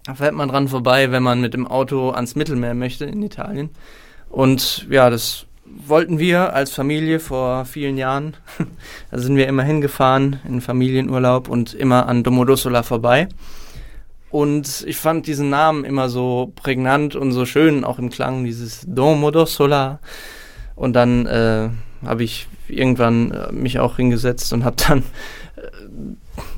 Da 0.05 0.15
fährt 0.15 0.33
man 0.33 0.49
dran 0.49 0.67
vorbei, 0.67 1.11
wenn 1.11 1.23
man 1.23 1.41
mit 1.41 1.53
dem 1.53 1.67
Auto 1.67 2.11
ans 2.11 2.35
Mittelmeer 2.35 2.73
möchte 2.73 3.05
in 3.05 3.21
Italien. 3.21 3.69
Und 4.29 4.87
ja, 4.89 5.09
das 5.09 5.45
wollten 5.65 6.19
wir 6.19 6.53
als 6.53 6.73
Familie 6.73 7.19
vor 7.19 7.65
vielen 7.65 7.97
Jahren. 7.97 8.35
da 9.11 9.17
sind 9.17 9.35
wir 9.35 9.47
immer 9.47 9.63
hingefahren 9.63 10.39
in 10.47 10.61
Familienurlaub 10.61 11.47
und 11.47 11.73
immer 11.73 12.07
an 12.07 12.23
Domodossola 12.23 12.83
vorbei. 12.83 13.27
Und 14.31 14.85
ich 14.87 14.97
fand 14.97 15.25
diesen 15.25 15.49
Namen 15.49 15.85
immer 15.85 16.09
so 16.09 16.53
prägnant 16.55 17.15
und 17.15 17.31
so 17.31 17.45
schön, 17.45 17.83
auch 17.83 17.97
im 17.97 18.09
Klang, 18.09 18.43
dieses 18.43 18.85
Domodossola. 18.87 19.99
Und 20.75 20.93
dann 20.93 21.25
äh, 21.25 21.69
habe 22.05 22.23
ich 22.23 22.47
irgendwann 22.67 23.31
äh, 23.31 23.51
mich 23.51 23.79
auch 23.79 23.97
hingesetzt 23.97 24.53
und 24.53 24.63
habe 24.63 24.75
dann 24.87 25.03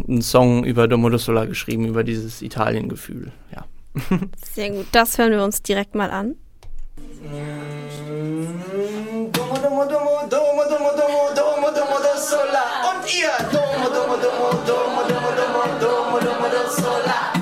einen 0.07 0.21
Song 0.21 0.63
über 0.63 0.87
Domodossola 0.87 1.45
geschrieben, 1.45 1.87
über 1.87 2.03
dieses 2.03 2.41
Italiengefühl. 2.41 3.31
Ja. 3.53 3.65
Sehr 4.53 4.69
gut, 4.71 4.87
das 4.91 5.17
hören 5.17 5.31
wir 5.31 5.43
uns 5.43 5.61
direkt 5.61 5.95
mal 5.95 6.11
an. 6.11 6.35
Domo, 9.31 9.55
domo, 9.55 9.85
domo, 9.85 10.27
domo, 10.29 10.63
domo, 10.69 10.91
domo, 10.95 11.29
domo, 11.35 11.67
domo, 11.71 11.97
do 11.99 12.17
sola. 12.17 12.63
Und 12.89 13.03
ihr, 13.13 13.31
domo, 13.51 13.89
domo, 13.89 14.15
domo, 14.17 14.47
domo, 14.65 15.01
domo, 15.07 15.29
domo, 15.37 15.61
domo, 15.79 16.19
domo, 16.19 16.47
do 16.49 16.81
sola. 16.81 17.40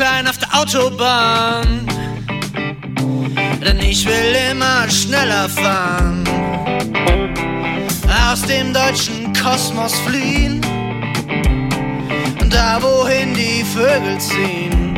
Klein 0.00 0.26
auf 0.26 0.38
der 0.38 0.48
Autobahn. 0.58 1.86
Denn 3.62 3.78
ich 3.80 4.06
will 4.06 4.34
immer 4.50 4.88
schneller 4.88 5.46
fahren. 5.46 6.24
Aus 8.30 8.40
dem 8.42 8.72
deutschen 8.72 9.30
Kosmos 9.34 9.92
fliehen. 10.06 10.62
Da 12.48 12.80
wohin 12.80 13.34
die 13.34 13.62
Vögel 13.62 14.18
ziehen. 14.18 14.96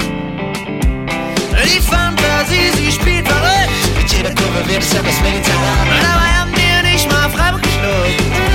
Die 1.65 1.81
Fantasie, 1.81 2.71
sie 2.77 2.93
spielt 2.93 3.27
verrückt. 3.27 3.71
Mit 3.97 4.13
jeder 4.13 4.31
Kurve 4.31 4.69
wird 4.69 4.83
es 4.83 4.95
etwas 4.95 5.21
mediterran. 5.21 5.89
Dabei 6.01 6.31
haben 6.39 6.53
wir 6.55 6.91
nicht 6.91 7.11
mal 7.11 7.29
Freiburg 7.29 7.63
geschluckt. 7.63 8.52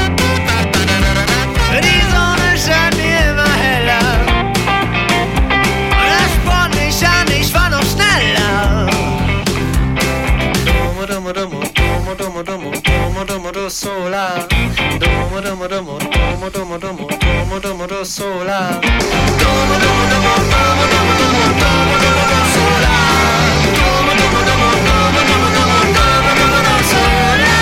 Sola. 13.77 14.47
Domo, 14.99 15.39
domo, 15.39 15.67
domo, 15.67 15.99
domo, 15.99 16.49
domo, 16.49 16.77
domo, 16.79 17.07
domo, 17.07 17.59
domo, 17.59 17.87
do 17.87 18.03
sola. 18.05 18.81
Domo, 19.39 19.75
domo, 19.83 20.03
domo, 20.11 20.33
domo, 20.51 20.85
domo, 20.93 21.13
domo, 21.21 21.43
domo, 21.61 21.95
domo, 22.03 22.23
do 22.31 22.39
sola. 22.53 22.93
Domo, 23.77 24.11
domo, 24.19 24.39
domo, 24.47 24.69
domo, 24.87 25.09
domo, 25.13 25.47
domo, 25.53 25.79
domo, 25.93 26.33
domo, 26.39 26.59
do 26.67 26.77
sola. 26.89 27.55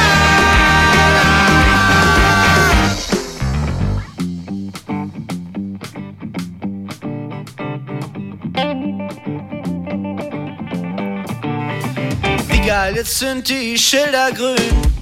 Jetzt 12.94 13.18
sind 13.20 13.48
die 13.50 13.78
Schilder 13.78 14.32
grün. 14.34 14.95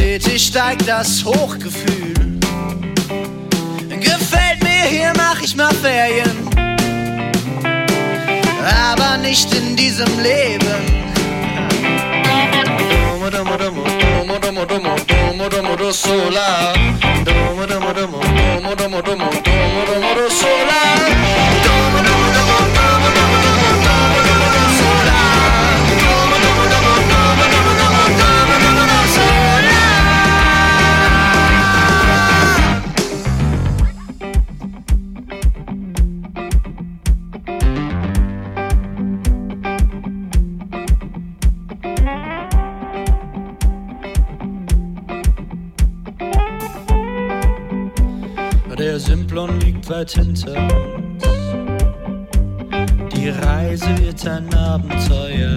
Stetig 0.00 0.46
steigt 0.46 0.88
das 0.88 1.22
Hochgefühl. 1.22 2.14
Gefällt 3.90 4.62
mir, 4.62 4.84
hier 4.88 5.12
mach 5.14 5.42
ich 5.42 5.54
mal 5.54 5.74
Ferien. 5.74 6.48
Aber 8.88 9.18
nicht 9.18 9.52
in 9.54 9.76
diesem 9.76 10.08
Leben. 10.18 10.80
Domo, 13.02 13.28
domo, 13.28 13.56
domo, 13.58 13.84
domo, 14.16 14.38
domo, 14.38 14.64
domo, 14.64 14.96
domo, 15.06 15.48
domo, 15.50 15.76
do 15.76 15.92
sola. 15.92 16.72
Domo, 16.72 16.79
Simplon 49.30 49.60
liegt 49.60 49.88
weit 49.88 50.10
hinter 50.10 50.56
uns. 50.56 51.22
Die 53.14 53.28
Reise 53.28 53.86
wird 53.98 54.26
ein 54.26 54.52
Abenteuer. 54.52 55.56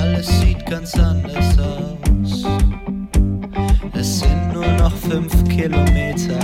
Alles 0.00 0.40
sieht 0.40 0.66
ganz 0.66 0.96
anders 0.96 1.56
aus. 1.60 2.44
Es 3.92 4.18
sind 4.18 4.52
nur 4.52 4.66
noch 4.66 4.92
fünf 4.96 5.32
Kilometer. 5.48 6.40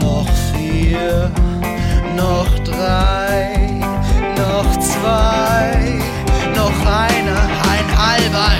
Noch 0.00 0.28
vier, 0.52 1.30
noch 2.16 2.58
drei, 2.64 3.54
noch 4.36 4.80
zwei, 4.80 6.00
noch 6.56 6.80
einer, 6.84 7.42
ein 7.70 7.98
halber 7.98 8.50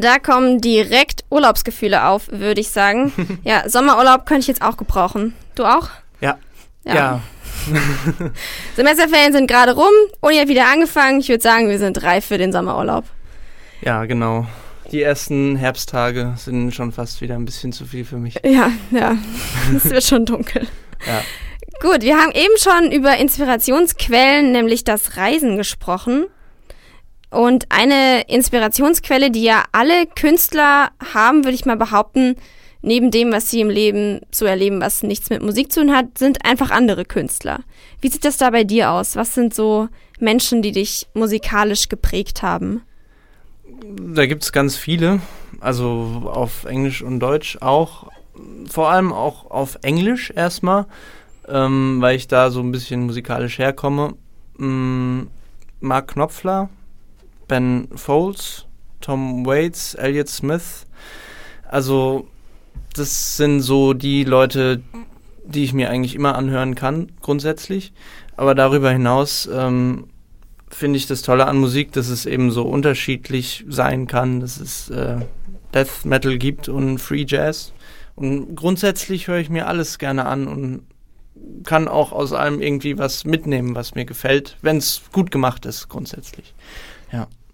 Da 0.00 0.18
kommen 0.18 0.60
direkt 0.60 1.24
Urlaubsgefühle 1.30 2.06
auf, 2.06 2.30
würde 2.30 2.60
ich 2.60 2.70
sagen. 2.70 3.12
ja, 3.44 3.68
Sommerurlaub 3.68 4.26
könnte 4.26 4.40
ich 4.40 4.46
jetzt 4.48 4.62
auch 4.62 4.76
gebrauchen. 4.76 5.34
Du 5.54 5.64
auch? 5.64 5.88
Ja. 6.20 6.38
Ja. 6.84 6.94
Ja. 6.94 7.20
Semesterferien 8.76 9.32
sind 9.32 9.46
gerade 9.46 9.74
rum, 9.74 9.92
Uni 10.20 10.36
hat 10.36 10.48
wieder 10.48 10.66
angefangen. 10.66 11.20
Ich 11.20 11.28
würde 11.28 11.42
sagen, 11.42 11.68
wir 11.68 11.78
sind 11.78 12.02
reif 12.02 12.26
für 12.26 12.38
den 12.38 12.52
Sommerurlaub. 12.52 13.04
Ja, 13.82 14.04
genau. 14.04 14.46
Die 14.90 15.02
ersten 15.02 15.56
Herbsttage 15.56 16.34
sind 16.36 16.72
schon 16.74 16.92
fast 16.92 17.20
wieder 17.20 17.34
ein 17.36 17.44
bisschen 17.44 17.72
zu 17.72 17.86
viel 17.86 18.04
für 18.04 18.16
mich. 18.16 18.38
Ja, 18.44 18.70
ja, 18.90 19.16
es 19.76 19.84
wird 19.84 20.02
schon 20.02 20.26
dunkel. 20.26 20.66
Ja. 21.06 21.22
Gut, 21.80 22.02
wir 22.02 22.16
haben 22.16 22.32
eben 22.32 22.56
schon 22.58 22.92
über 22.92 23.16
Inspirationsquellen, 23.16 24.52
nämlich 24.52 24.84
das 24.84 25.16
Reisen 25.16 25.56
gesprochen. 25.56 26.26
Und 27.32 27.64
eine 27.70 28.28
Inspirationsquelle, 28.28 29.30
die 29.30 29.42
ja 29.42 29.64
alle 29.72 30.06
Künstler 30.06 30.90
haben, 31.14 31.44
würde 31.44 31.54
ich 31.54 31.64
mal 31.64 31.78
behaupten, 31.78 32.36
neben 32.82 33.10
dem, 33.10 33.32
was 33.32 33.50
sie 33.50 33.60
im 33.60 33.70
Leben 33.70 34.20
so 34.30 34.44
erleben, 34.44 34.80
was 34.80 35.02
nichts 35.02 35.30
mit 35.30 35.42
Musik 35.42 35.72
zu 35.72 35.80
tun 35.80 35.96
hat, 35.96 36.18
sind 36.18 36.44
einfach 36.44 36.70
andere 36.70 37.04
Künstler. 37.04 37.60
Wie 38.00 38.08
sieht 38.08 38.26
das 38.26 38.36
da 38.36 38.50
bei 38.50 38.64
dir 38.64 38.90
aus? 38.90 39.16
Was 39.16 39.34
sind 39.34 39.54
so 39.54 39.88
Menschen, 40.20 40.60
die 40.60 40.72
dich 40.72 41.06
musikalisch 41.14 41.88
geprägt 41.88 42.42
haben? 42.42 42.82
Da 43.98 44.26
gibt 44.26 44.42
es 44.42 44.52
ganz 44.52 44.76
viele, 44.76 45.20
also 45.60 46.22
auf 46.26 46.64
Englisch 46.64 47.02
und 47.02 47.20
Deutsch 47.20 47.56
auch. 47.60 48.08
Vor 48.68 48.90
allem 48.90 49.12
auch 49.12 49.50
auf 49.50 49.78
Englisch 49.82 50.32
erstmal, 50.34 50.86
ähm, 51.48 51.96
weil 52.00 52.16
ich 52.16 52.28
da 52.28 52.50
so 52.50 52.60
ein 52.60 52.72
bisschen 52.72 53.02
musikalisch 53.06 53.58
herkomme. 53.58 54.14
Mm, 54.58 55.22
Mark 55.80 56.08
Knopfler, 56.08 56.68
Ben 57.52 57.88
Folds, 57.94 58.64
Tom 59.02 59.44
Waits, 59.44 59.92
Elliott 59.92 60.30
Smith. 60.30 60.86
Also 61.68 62.26
das 62.94 63.36
sind 63.36 63.60
so 63.60 63.92
die 63.92 64.24
Leute, 64.24 64.80
die 65.44 65.62
ich 65.62 65.74
mir 65.74 65.90
eigentlich 65.90 66.14
immer 66.14 66.34
anhören 66.34 66.74
kann, 66.74 67.12
grundsätzlich. 67.20 67.92
Aber 68.38 68.54
darüber 68.54 68.90
hinaus 68.90 69.50
ähm, 69.52 70.06
finde 70.70 70.96
ich 70.96 71.06
das 71.06 71.20
Tolle 71.20 71.46
an 71.46 71.58
Musik, 71.58 71.92
dass 71.92 72.08
es 72.08 72.24
eben 72.24 72.50
so 72.50 72.62
unterschiedlich 72.62 73.66
sein 73.68 74.06
kann, 74.06 74.40
dass 74.40 74.58
es 74.58 74.88
äh, 74.88 75.18
Death 75.74 76.06
Metal 76.06 76.38
gibt 76.38 76.70
und 76.70 77.00
Free 77.00 77.26
Jazz. 77.28 77.74
Und 78.14 78.56
grundsätzlich 78.56 79.28
höre 79.28 79.40
ich 79.40 79.50
mir 79.50 79.66
alles 79.66 79.98
gerne 79.98 80.24
an 80.24 80.48
und 80.48 80.86
kann 81.64 81.86
auch 81.86 82.12
aus 82.12 82.32
allem 82.32 82.62
irgendwie 82.62 82.96
was 82.96 83.26
mitnehmen, 83.26 83.74
was 83.74 83.94
mir 83.94 84.06
gefällt, 84.06 84.56
wenn 84.62 84.78
es 84.78 85.02
gut 85.12 85.30
gemacht 85.30 85.66
ist, 85.66 85.90
grundsätzlich. 85.90 86.54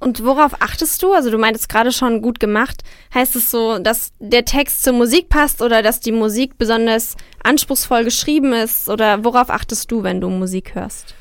Und 0.01 0.25
worauf 0.25 0.61
achtest 0.61 1.03
du? 1.03 1.13
Also 1.13 1.31
du 1.31 1.39
meintest 1.39 1.69
gerade 1.69 1.91
schon 1.91 2.23
gut 2.23 2.39
gemacht. 2.39 2.83
Heißt 3.13 3.35
es 3.35 3.51
so, 3.51 3.79
dass 3.79 4.13
der 4.21 4.45
Text 4.45 4.85
zur 4.85 4.93
Musik 4.93 5.29
passt 5.29 5.61
oder 5.61 5.83
dass 5.83 6.01
die 6.01 6.13
Musik 6.13 6.57
besonders 6.57 7.17
anspruchsvoll 7.43 8.05
geschrieben 8.05 8.53
ist? 8.53 8.89
Oder 8.89 9.25
worauf 9.25 9.51
achtest 9.51 9.91
du, 9.91 10.03
wenn 10.05 10.21
du 10.21 10.31
Musik 10.31 10.75
hörst? 10.75 11.15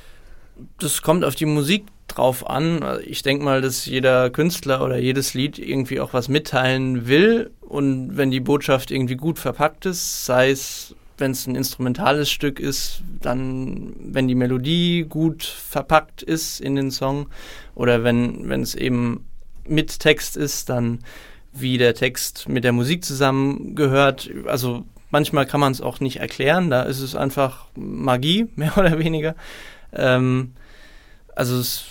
Das 0.79 1.01
kommt 1.01 1.23
auf 1.23 1.35
die 1.35 1.45
Musik 1.45 1.85
drauf 2.07 2.47
an. 2.49 2.83
Ich 3.05 3.21
denke 3.23 3.43
mal, 3.43 3.61
dass 3.61 3.85
jeder 3.85 4.29
Künstler 4.29 4.83
oder 4.83 4.97
jedes 4.97 5.33
Lied 5.33 5.59
irgendwie 5.59 5.99
auch 5.99 6.13
was 6.13 6.29
mitteilen 6.29 7.07
will. 7.07 7.51
Und 7.61 8.15
wenn 8.15 8.31
die 8.31 8.39
Botschaft 8.39 8.91
irgendwie 8.91 9.15
gut 9.15 9.39
verpackt 9.39 9.85
ist, 9.85 10.25
sei 10.25 10.51
es, 10.51 10.95
wenn 11.17 11.31
es 11.31 11.47
ein 11.47 11.55
instrumentales 11.55 12.29
Stück 12.29 12.59
ist, 12.59 13.01
dann, 13.21 13.93
wenn 13.99 14.27
die 14.27 14.35
Melodie 14.35 15.05
gut 15.07 15.43
verpackt 15.43 16.21
ist 16.21 16.59
in 16.59 16.75
den 16.75 16.91
Song 16.91 17.27
oder 17.75 18.03
wenn 18.03 18.61
es 18.61 18.75
eben 18.75 19.25
mit 19.65 19.99
Text 19.99 20.37
ist, 20.37 20.69
dann 20.69 20.99
wie 21.53 21.77
der 21.77 21.95
Text 21.95 22.47
mit 22.47 22.63
der 22.63 22.71
Musik 22.71 23.03
zusammengehört. 23.03 24.29
Also 24.45 24.85
manchmal 25.09 25.45
kann 25.45 25.59
man 25.59 25.71
es 25.71 25.81
auch 25.81 25.99
nicht 25.99 26.17
erklären, 26.17 26.69
da 26.69 26.83
ist 26.83 26.99
es 26.99 27.15
einfach 27.15 27.65
Magie, 27.75 28.47
mehr 28.55 28.77
oder 28.77 28.99
weniger. 28.99 29.35
Ähm, 29.93 30.53
also 31.35 31.59
es, 31.59 31.85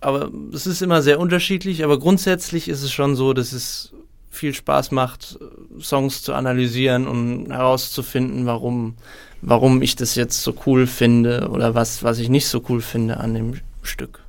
aber 0.00 0.30
es 0.52 0.66
ist 0.66 0.82
immer 0.82 1.02
sehr 1.02 1.18
unterschiedlich, 1.18 1.84
aber 1.84 1.98
grundsätzlich 1.98 2.68
ist 2.68 2.82
es 2.82 2.92
schon 2.92 3.16
so, 3.16 3.32
dass 3.32 3.52
es 3.52 3.92
viel 4.30 4.54
Spaß 4.54 4.90
macht, 4.90 5.38
Songs 5.80 6.22
zu 6.22 6.34
analysieren 6.34 7.06
und 7.06 7.50
herauszufinden, 7.50 8.46
warum, 8.46 8.96
warum 9.40 9.82
ich 9.82 9.96
das 9.96 10.14
jetzt 10.14 10.42
so 10.42 10.54
cool 10.66 10.86
finde 10.86 11.48
oder 11.50 11.74
was, 11.74 12.02
was 12.02 12.18
ich 12.18 12.28
nicht 12.28 12.46
so 12.46 12.62
cool 12.68 12.80
finde 12.80 13.18
an 13.18 13.34
dem 13.34 13.54
Stück. 13.82 14.20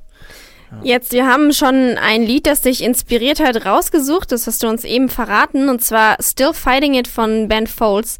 Jetzt, 0.82 1.12
wir 1.12 1.26
haben 1.26 1.52
schon 1.52 1.98
ein 1.98 2.22
Lied, 2.22 2.46
das 2.46 2.60
dich 2.60 2.82
inspiriert 2.82 3.40
hat, 3.40 3.66
rausgesucht. 3.66 4.30
Das 4.30 4.46
hast 4.46 4.62
du 4.62 4.68
uns 4.68 4.84
eben 4.84 5.08
verraten. 5.08 5.68
Und 5.68 5.82
zwar 5.82 6.16
Still 6.20 6.52
Fighting 6.52 6.94
It 6.94 7.08
von 7.08 7.48
Ben 7.48 7.66
Folds. 7.66 8.18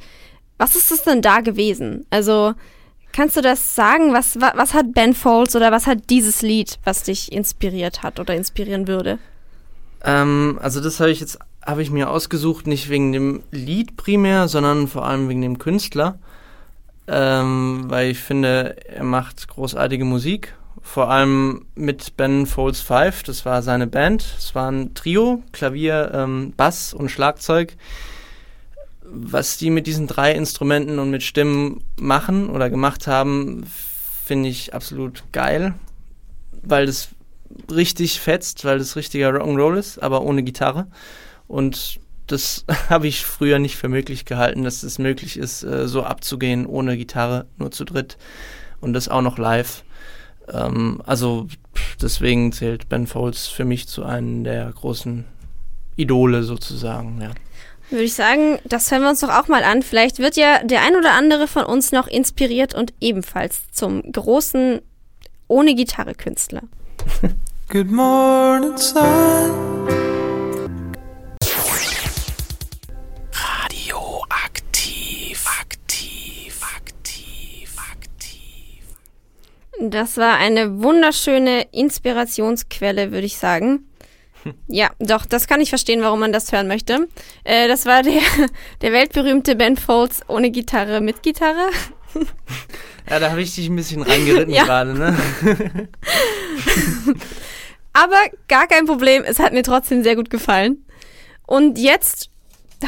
Was 0.59 0.75
ist 0.75 0.91
das 0.91 1.05
denn 1.05 1.23
da 1.23 1.41
gewesen? 1.41 2.07
Also, 2.11 2.55
kannst 3.13 3.37
du 3.37 3.41
das 3.41 3.77
sagen? 3.77 4.13
Was, 4.13 4.41
wa, 4.41 4.53
was 4.57 4.75
hat 4.75 4.93
Ben 4.93 5.15
Folds 5.15 5.55
oder 5.55 5.71
was 5.71 5.87
hat 5.87 6.11
dieses 6.11 6.43
Lied, 6.43 6.79
was 6.85 7.05
dich 7.05 7.31
inspiriert 7.31 8.03
hat 8.03 8.19
oder 8.19 8.35
inspirieren 8.35 8.89
würde? 8.89 9.19
Ähm, 10.05 10.59
also 10.61 10.81
das 10.81 10.99
habe 11.01 11.11
ich 11.11 11.21
jetzt 11.21 11.39
habe 11.65 11.83
ich 11.83 11.91
mir 11.91 12.11
ausgesucht, 12.11 12.67
nicht 12.67 12.89
wegen 12.89 13.13
dem 13.13 13.43
Lied 13.51 13.97
primär, 13.97 14.49
sondern 14.49 14.89
vor 14.89 15.07
allem 15.07 15.29
wegen 15.29 15.43
dem 15.43 15.59
Künstler, 15.59 16.19
ähm, 17.07 17.85
weil 17.89 18.11
ich 18.11 18.19
finde, 18.19 18.77
er 18.87 19.05
macht 19.05 19.49
großartige 19.49 20.05
Musik. 20.05 20.55
Vor 20.83 21.11
allem 21.11 21.67
mit 21.75 22.17
Ben 22.17 22.47
Folds 22.47 22.81
Five, 22.81 23.23
das 23.23 23.45
war 23.45 23.63
seine 23.63 23.87
Band. 23.87 24.23
Es 24.39 24.55
war 24.55 24.71
ein 24.71 24.95
Trio, 24.95 25.43
Klavier, 25.53 26.11
ähm, 26.15 26.55
Bass 26.57 26.95
und 26.95 27.11
Schlagzeug. 27.11 27.77
Was 29.03 29.59
die 29.59 29.71
mit 29.71 29.87
diesen 29.87 30.07
drei 30.07 30.33
Instrumenten 30.33 30.99
und 30.99 31.11
mit 31.11 31.23
Stimmen 31.23 31.83
machen 31.99 32.49
oder 32.49 32.71
gemacht 32.71 33.07
haben, 33.07 33.65
finde 34.25 34.49
ich 34.49 34.73
absolut 34.73 35.25
geil, 35.33 35.75
weil 36.63 36.87
das 36.87 37.09
richtig 37.71 38.21
fetzt, 38.21 38.65
weil 38.65 38.79
das 38.79 38.97
richtiger 38.97 39.31
Rock'n'Roll 39.31 39.77
ist, 39.77 40.03
aber 40.03 40.23
ohne 40.23 40.43
Gitarre. 40.43 40.87
Und 41.51 41.99
das 42.29 42.65
habe 42.89 43.09
ich 43.09 43.27
früher 43.27 43.59
nicht 43.59 43.77
für 43.77 43.89
möglich 43.89 44.25
gehalten, 44.25 44.63
dass 44.63 44.83
es 44.83 44.99
möglich 44.99 45.37
ist, 45.37 45.65
äh, 45.65 45.89
so 45.89 46.05
abzugehen 46.05 46.65
ohne 46.65 46.97
Gitarre, 46.97 47.47
nur 47.59 47.73
zu 47.73 47.85
dritt 47.85 48.17
und 48.81 48.93
das 48.93 49.09
auch 49.09 49.21
noch 49.21 49.37
live. 49.37 49.83
Ähm, 50.49 51.03
also 51.05 51.49
deswegen 52.01 52.53
zählt 52.53 52.89
Ben 52.89 53.07
Folds 53.09 53.49
für 53.49 53.65
mich 53.65 53.89
zu 53.89 54.05
einem 54.05 54.45
der 54.45 54.71
großen 54.71 55.25
Idole 55.97 56.45
sozusagen, 56.45 57.21
ja. 57.21 57.31
Würde 57.91 58.05
ich 58.05 58.15
sagen, 58.15 58.61
das 58.65 58.89
hören 58.93 59.03
wir 59.03 59.09
uns 59.09 59.19
doch 59.19 59.31
auch 59.31 59.49
mal 59.49 59.65
an. 59.65 59.83
Vielleicht 59.83 60.21
wird 60.21 60.37
ja 60.37 60.63
der 60.63 60.83
ein 60.83 60.95
oder 60.95 61.15
andere 61.15 61.49
von 61.49 61.65
uns 61.65 61.91
noch 61.91 62.07
inspiriert 62.07 62.73
und 62.73 62.95
ebenfalls 63.01 63.63
zum 63.73 64.03
großen 64.13 64.81
ohne 65.49 65.75
Gitarre 65.75 66.15
Künstler. 66.15 66.63
Good 67.69 67.91
morning, 67.91 68.77
sun. 68.77 70.00
Das 79.81 80.17
war 80.19 80.37
eine 80.37 80.83
wunderschöne 80.83 81.63
Inspirationsquelle, 81.73 83.13
würde 83.13 83.27
ich 83.27 83.37
sagen. 83.39 83.87
Ja, 84.69 84.89
doch, 84.99 85.27
das 85.27 85.47
kann 85.47 85.61
ich 85.61 85.69
verstehen, 85.69 86.01
warum 86.01 86.21
man 86.21 86.33
das 86.33 86.51
hören 86.51 86.67
möchte. 86.67 87.09
Äh, 87.45 87.69
das 87.69 87.85
war 87.85 88.03
der, 88.03 88.23
der 88.81 88.91
weltberühmte 88.91 89.55
Ben 89.55 89.77
Folds 89.77 90.23
ohne 90.29 90.51
Gitarre 90.51 91.03
mit 91.03 91.23
Gitarre. 91.23 91.69
Ja, 93.09 93.19
da 93.19 93.31
habe 93.31 93.43
ich 93.43 93.55
dich 93.55 93.67
ein 93.69 93.75
bisschen 93.77 94.03
reingeritten 94.03 94.55
Ja. 94.55 94.65
gerade, 94.65 94.95
ne? 94.95 95.17
Aber 97.93 98.17
gar 98.49 98.67
kein 98.69 98.87
Problem, 98.87 99.25
es 99.25 99.39
hat 99.41 99.53
mir 99.53 99.63
trotzdem 99.63 100.03
sehr 100.05 100.15
gut 100.17 100.31
gefallen. 100.31 100.85
Und 101.47 101.77
jetzt 101.79 102.30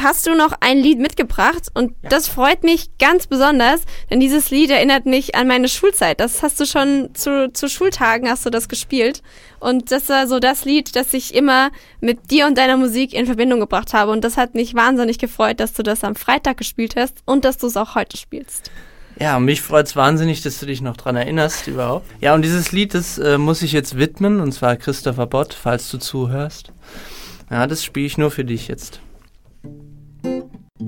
hast 0.01 0.25
du 0.25 0.35
noch 0.35 0.53
ein 0.59 0.77
Lied 0.77 0.99
mitgebracht 0.99 1.67
und 1.73 1.93
das 2.01 2.27
freut 2.27 2.63
mich 2.63 2.97
ganz 2.97 3.27
besonders, 3.27 3.81
denn 4.09 4.19
dieses 4.19 4.49
Lied 4.49 4.69
erinnert 4.69 5.05
mich 5.05 5.35
an 5.35 5.47
meine 5.47 5.67
Schulzeit. 5.67 6.19
Das 6.19 6.41
hast 6.41 6.59
du 6.59 6.65
schon 6.65 7.09
zu, 7.13 7.51
zu 7.53 7.69
Schultagen 7.69 8.29
hast 8.29 8.45
du 8.45 8.49
das 8.49 8.69
gespielt 8.69 9.21
und 9.59 9.91
das 9.91 10.09
war 10.09 10.27
so 10.27 10.39
das 10.39 10.65
Lied, 10.65 10.95
das 10.95 11.13
ich 11.13 11.33
immer 11.33 11.71
mit 12.01 12.31
dir 12.31 12.47
und 12.47 12.57
deiner 12.57 12.77
Musik 12.77 13.13
in 13.13 13.25
Verbindung 13.25 13.59
gebracht 13.59 13.93
habe 13.93 14.11
und 14.11 14.23
das 14.23 14.37
hat 14.37 14.55
mich 14.55 14.73
wahnsinnig 14.73 15.19
gefreut, 15.19 15.59
dass 15.59 15.73
du 15.73 15.83
das 15.83 16.03
am 16.03 16.15
Freitag 16.15 16.57
gespielt 16.57 16.95
hast 16.95 17.17
und 17.25 17.45
dass 17.45 17.57
du 17.57 17.67
es 17.67 17.77
auch 17.77 17.95
heute 17.95 18.17
spielst. 18.17 18.71
Ja, 19.19 19.39
mich 19.39 19.61
freut's 19.61 19.95
wahnsinnig, 19.95 20.41
dass 20.41 20.59
du 20.59 20.65
dich 20.65 20.81
noch 20.81 20.97
dran 20.97 21.15
erinnerst 21.15 21.67
überhaupt. 21.67 22.07
Ja, 22.19 22.33
und 22.33 22.41
dieses 22.41 22.71
Lied, 22.71 22.93
das 22.93 23.19
äh, 23.19 23.37
muss 23.37 23.61
ich 23.61 23.71
jetzt 23.71 23.97
widmen, 23.97 24.39
und 24.39 24.53
zwar 24.53 24.75
Christopher 24.75 25.27
Bott, 25.27 25.53
falls 25.53 25.89
du 25.91 25.99
zuhörst. 25.99 26.71
Ja, 27.51 27.67
das 27.67 27.83
spiele 27.83 28.07
ich 28.07 28.17
nur 28.17 28.31
für 28.31 28.43
dich 28.43 28.67
jetzt. 28.67 28.99
You 30.79 30.85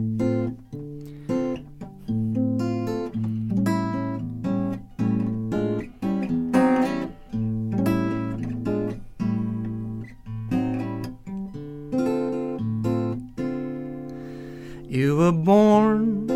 were 15.18 15.32
born 15.32 16.30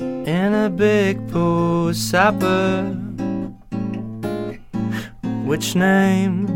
in 0.00 0.54
a 0.54 0.70
big 0.70 1.28
pool 1.32 1.92
supper, 1.94 2.84
which 5.44 5.74
name 5.74 6.46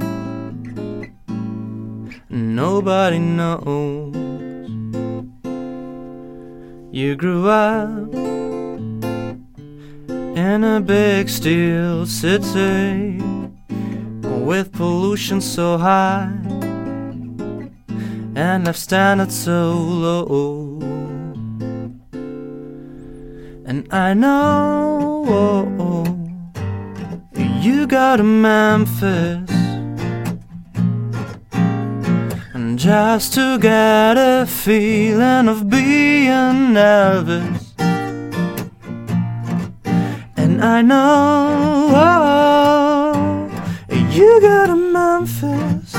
nobody 2.28 3.18
knows. 3.18 4.09
You 6.92 7.14
grew 7.14 7.48
up 7.48 8.12
in 10.08 10.64
a 10.64 10.80
big 10.80 11.28
steel 11.28 12.04
city 12.04 13.16
with 14.22 14.72
pollution 14.72 15.40
so 15.40 15.78
high 15.78 16.32
and 18.34 18.64
life 18.64 18.76
standards 18.76 19.38
so 19.38 19.72
low. 19.72 20.80
And 23.66 23.86
I 23.92 24.12
know 24.14 26.04
you 27.60 27.86
got 27.86 28.16
to 28.16 28.24
Memphis 28.24 29.59
just 32.80 33.34
to 33.34 33.58
get 33.58 34.16
a 34.16 34.46
feeling 34.46 35.48
of 35.48 35.68
being 35.68 36.72
Elvis. 36.72 37.74
And 40.34 40.64
I 40.64 40.80
know 40.80 41.90
you 44.10 44.40
got 44.40 44.68
to 44.68 44.76
Memphis 44.76 45.94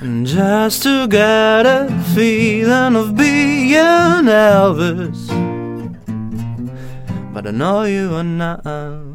and 0.00 0.28
just 0.28 0.84
to 0.84 1.08
get 1.08 1.66
a 1.66 1.88
feeling 2.14 2.94
of 2.94 3.16
being 3.16 3.74
Elvis. 3.74 5.26
But 7.34 7.48
I 7.48 7.50
know 7.50 7.82
you 7.82 8.14
are 8.14 8.22
not. 8.22 9.11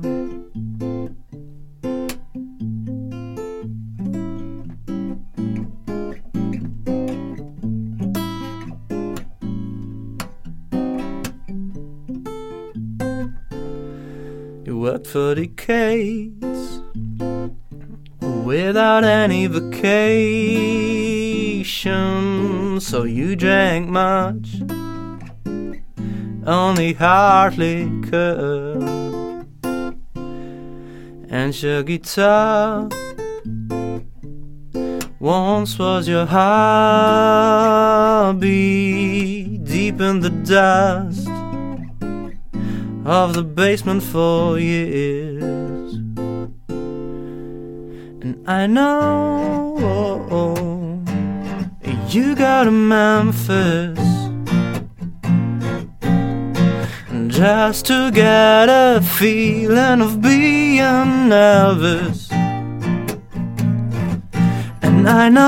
Worked 14.97 15.09
for 15.11 15.35
decades 15.35 16.81
without 18.19 19.03
any 19.03 19.45
vacation, 19.45 19.99
so 22.79 23.03
you 23.03 23.35
drank 23.35 23.89
much, 23.89 24.63
only 26.47 26.93
hardly 26.93 27.91
could. 28.09 28.81
And 31.29 31.61
your 31.61 31.83
guitar 31.83 32.89
once 35.19 35.77
was 35.77 36.07
your 36.07 36.25
hobby, 36.25 36.39
deep 39.63 40.01
in 40.01 40.21
the 40.21 40.31
dust 40.31 41.27
of 43.07 43.33
the 43.33 43.43
basement 43.43 44.03
for 44.03 44.59
years. 44.59 45.93
And 48.21 48.43
I 48.45 48.67
know 48.67 49.07
you 52.09 52.35
got 52.35 52.67
a 52.67 52.71
Memphis 52.71 53.97
And 57.09 57.31
just 57.31 57.85
to 57.85 58.11
get 58.11 58.67
a 58.67 59.01
feeling 59.01 60.01
of 60.01 60.21
being 60.21 61.29
Elvis. 61.29 62.29
And 64.81 65.07
I 65.07 65.29
know 65.29 65.45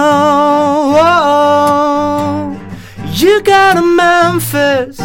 you 3.11 3.41
got 3.43 3.75
a 3.75 3.81
Memphis 3.81 4.97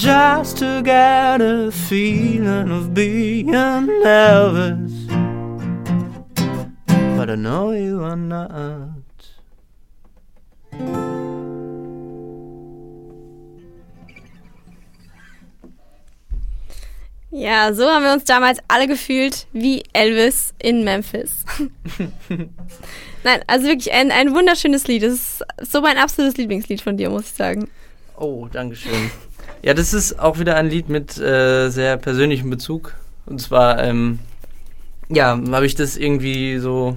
just 0.00 0.56
to 0.56 0.80
get 0.82 1.42
a 1.42 1.70
feeling 1.70 2.70
of 2.70 2.94
being 2.94 3.48
Elvis. 3.48 5.06
But 7.16 7.28
I 7.28 7.34
know 7.34 7.72
you 7.72 8.02
are 8.02 8.16
not. 8.16 8.94
Ja, 17.30 17.72
so 17.74 17.84
haben 17.84 18.04
wir 18.04 18.12
uns 18.14 18.24
damals 18.24 18.58
alle 18.68 18.88
gefühlt 18.88 19.46
wie 19.52 19.82
Elvis 19.92 20.54
in 20.58 20.82
Memphis. 20.82 21.44
Nein, 23.22 23.44
also 23.46 23.66
wirklich 23.66 23.92
ein, 23.92 24.10
ein 24.10 24.34
wunderschönes 24.34 24.88
Lied. 24.88 25.02
Das 25.02 25.12
ist 25.12 25.44
so 25.60 25.82
mein 25.82 25.98
absolutes 25.98 26.38
Lieblingslied 26.38 26.80
von 26.80 26.96
dir, 26.96 27.10
muss 27.10 27.26
ich 27.26 27.32
sagen. 27.34 27.68
Oh, 28.16 28.48
Dankeschön. 28.50 29.10
Ja, 29.62 29.74
das 29.74 29.92
ist 29.92 30.18
auch 30.18 30.38
wieder 30.38 30.56
ein 30.56 30.68
Lied 30.68 30.88
mit 30.88 31.18
äh, 31.18 31.68
sehr 31.68 31.98
persönlichem 31.98 32.48
Bezug. 32.48 32.94
Und 33.26 33.40
zwar, 33.40 33.82
ähm, 33.82 34.18
ja, 35.08 35.38
habe 35.50 35.66
ich 35.66 35.74
das 35.74 35.98
irgendwie 35.98 36.58
so 36.58 36.96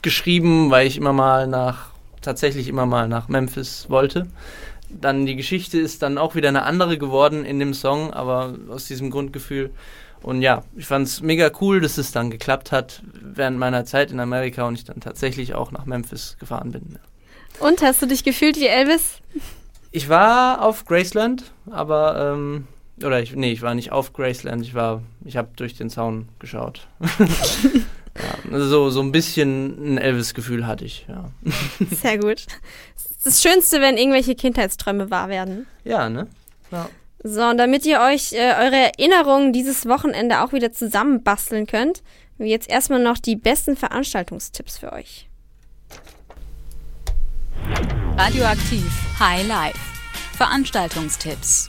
geschrieben, 0.00 0.70
weil 0.70 0.86
ich 0.86 0.96
immer 0.96 1.12
mal 1.12 1.46
nach, 1.46 1.90
tatsächlich 2.22 2.66
immer 2.68 2.86
mal 2.86 3.08
nach 3.08 3.28
Memphis 3.28 3.86
wollte. 3.90 4.26
Dann 4.88 5.26
die 5.26 5.36
Geschichte 5.36 5.78
ist 5.78 6.02
dann 6.02 6.18
auch 6.18 6.34
wieder 6.34 6.48
eine 6.48 6.62
andere 6.62 6.96
geworden 6.96 7.44
in 7.44 7.58
dem 7.58 7.74
Song, 7.74 8.12
aber 8.12 8.54
aus 8.70 8.86
diesem 8.86 9.10
Grundgefühl. 9.10 9.70
Und 10.22 10.42
ja, 10.42 10.64
ich 10.76 10.86
fand 10.86 11.06
es 11.06 11.20
mega 11.20 11.50
cool, 11.60 11.80
dass 11.80 11.98
es 11.98 12.10
dann 12.10 12.30
geklappt 12.30 12.72
hat 12.72 13.02
während 13.22 13.58
meiner 13.58 13.84
Zeit 13.84 14.10
in 14.10 14.20
Amerika 14.20 14.66
und 14.66 14.74
ich 14.74 14.84
dann 14.84 15.00
tatsächlich 15.00 15.54
auch 15.54 15.72
nach 15.72 15.84
Memphis 15.84 16.36
gefahren 16.40 16.72
bin. 16.72 16.98
Und 17.58 17.82
hast 17.82 18.00
du 18.00 18.06
dich 18.06 18.24
gefühlt 18.24 18.56
wie 18.56 18.66
Elvis? 18.66 19.20
Ich 19.90 20.08
war 20.08 20.62
auf 20.62 20.84
Graceland, 20.84 21.52
aber 21.70 22.32
ähm, 22.34 22.66
oder 23.02 23.20
ich 23.20 23.34
nee, 23.34 23.52
ich 23.52 23.62
war 23.62 23.74
nicht 23.74 23.92
auf 23.92 24.12
Graceland, 24.12 24.62
ich 24.62 24.74
war 24.74 25.02
ich 25.24 25.36
habe 25.36 25.48
durch 25.56 25.74
den 25.74 25.90
Zaun 25.90 26.28
geschaut. 26.38 26.86
ja, 27.20 28.52
also 28.52 28.66
so 28.66 28.90
so 28.90 29.00
ein 29.00 29.12
bisschen 29.12 29.94
ein 29.94 29.98
Elvis 29.98 30.34
Gefühl 30.34 30.66
hatte 30.66 30.84
ich, 30.84 31.06
ja. 31.08 31.30
Sehr 31.90 32.18
gut. 32.18 32.46
Das 33.24 33.42
Schönste, 33.42 33.80
wenn 33.80 33.98
irgendwelche 33.98 34.34
Kindheitsträume 34.34 35.10
wahr 35.10 35.28
werden. 35.28 35.66
Ja, 35.84 36.08
ne? 36.08 36.26
Ja. 36.70 36.88
So, 37.22 37.42
und 37.42 37.58
damit 37.58 37.84
ihr 37.84 38.00
euch 38.00 38.32
äh, 38.32 38.54
eure 38.58 38.76
Erinnerungen 38.76 39.52
dieses 39.52 39.86
Wochenende 39.86 40.40
auch 40.40 40.52
wieder 40.52 40.72
zusammenbasteln 40.72 41.66
könnt, 41.66 42.02
jetzt 42.38 42.70
erstmal 42.70 43.02
noch 43.02 43.18
die 43.18 43.36
besten 43.36 43.76
Veranstaltungstipps 43.76 44.78
für 44.78 44.92
euch. 44.92 45.29
Radioaktiv 48.16 48.84
High 49.18 49.46
Life. 49.46 49.78
Veranstaltungstipps. 50.36 51.68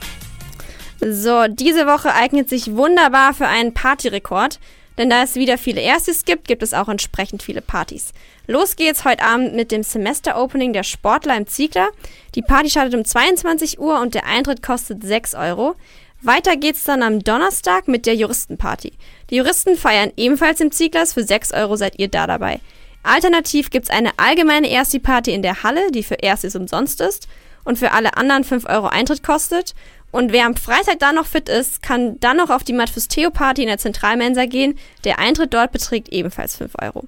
So, 1.00 1.46
diese 1.48 1.86
Woche 1.86 2.14
eignet 2.14 2.48
sich 2.48 2.74
wunderbar 2.74 3.34
für 3.34 3.46
einen 3.46 3.74
Partyrekord, 3.74 4.60
denn 4.98 5.10
da 5.10 5.22
es 5.22 5.34
wieder 5.34 5.58
viele 5.58 5.80
Erstes 5.80 6.24
gibt, 6.24 6.46
gibt 6.46 6.62
es 6.62 6.74
auch 6.74 6.88
entsprechend 6.88 7.42
viele 7.42 7.62
Partys. 7.62 8.12
Los 8.46 8.76
geht's 8.76 9.04
heute 9.04 9.24
Abend 9.24 9.54
mit 9.54 9.72
dem 9.72 9.82
Semester-Opening 9.82 10.72
der 10.72 10.82
Sportler 10.82 11.36
im 11.36 11.46
Ziegler. 11.46 11.88
Die 12.34 12.42
Party 12.42 12.70
startet 12.70 12.94
um 12.94 13.04
22 13.04 13.78
Uhr 13.78 14.00
und 14.00 14.14
der 14.14 14.26
Eintritt 14.26 14.62
kostet 14.62 15.02
6 15.02 15.34
Euro. 15.34 15.74
Weiter 16.20 16.56
geht's 16.56 16.84
dann 16.84 17.02
am 17.02 17.18
Donnerstag 17.18 17.88
mit 17.88 18.06
der 18.06 18.14
Juristenparty. 18.14 18.92
Die 19.30 19.36
Juristen 19.36 19.76
feiern 19.76 20.12
ebenfalls 20.16 20.60
im 20.60 20.70
Zieglers, 20.70 21.14
für 21.14 21.24
6 21.24 21.52
Euro 21.52 21.76
seid 21.76 21.98
ihr 21.98 22.08
da 22.08 22.26
dabei. 22.26 22.60
Alternativ 23.02 23.70
gibt's 23.70 23.90
eine 23.90 24.10
allgemeine 24.18 24.70
Ersti-Party 24.70 25.32
in 25.32 25.42
der 25.42 25.62
Halle, 25.62 25.90
die 25.90 26.02
für 26.02 26.22
Erstis 26.22 26.56
umsonst 26.56 27.00
ist 27.00 27.28
und 27.64 27.78
für 27.78 27.92
alle 27.92 28.16
anderen 28.16 28.44
5 28.44 28.66
Euro 28.66 28.86
Eintritt 28.86 29.22
kostet. 29.22 29.74
Und 30.10 30.30
wer 30.30 30.44
am 30.44 30.56
Freitag 30.56 30.98
da 30.98 31.12
noch 31.12 31.26
fit 31.26 31.48
ist, 31.48 31.82
kann 31.82 32.20
dann 32.20 32.36
noch 32.36 32.50
auf 32.50 32.64
die 32.64 32.74
Matfus 32.74 33.08
Theo 33.08 33.30
Party 33.30 33.62
in 33.62 33.68
der 33.68 33.78
Zentralmensa 33.78 34.44
gehen. 34.44 34.78
Der 35.04 35.18
Eintritt 35.18 35.54
dort 35.54 35.72
beträgt 35.72 36.10
ebenfalls 36.10 36.56
5 36.56 36.72
Euro. 36.82 37.04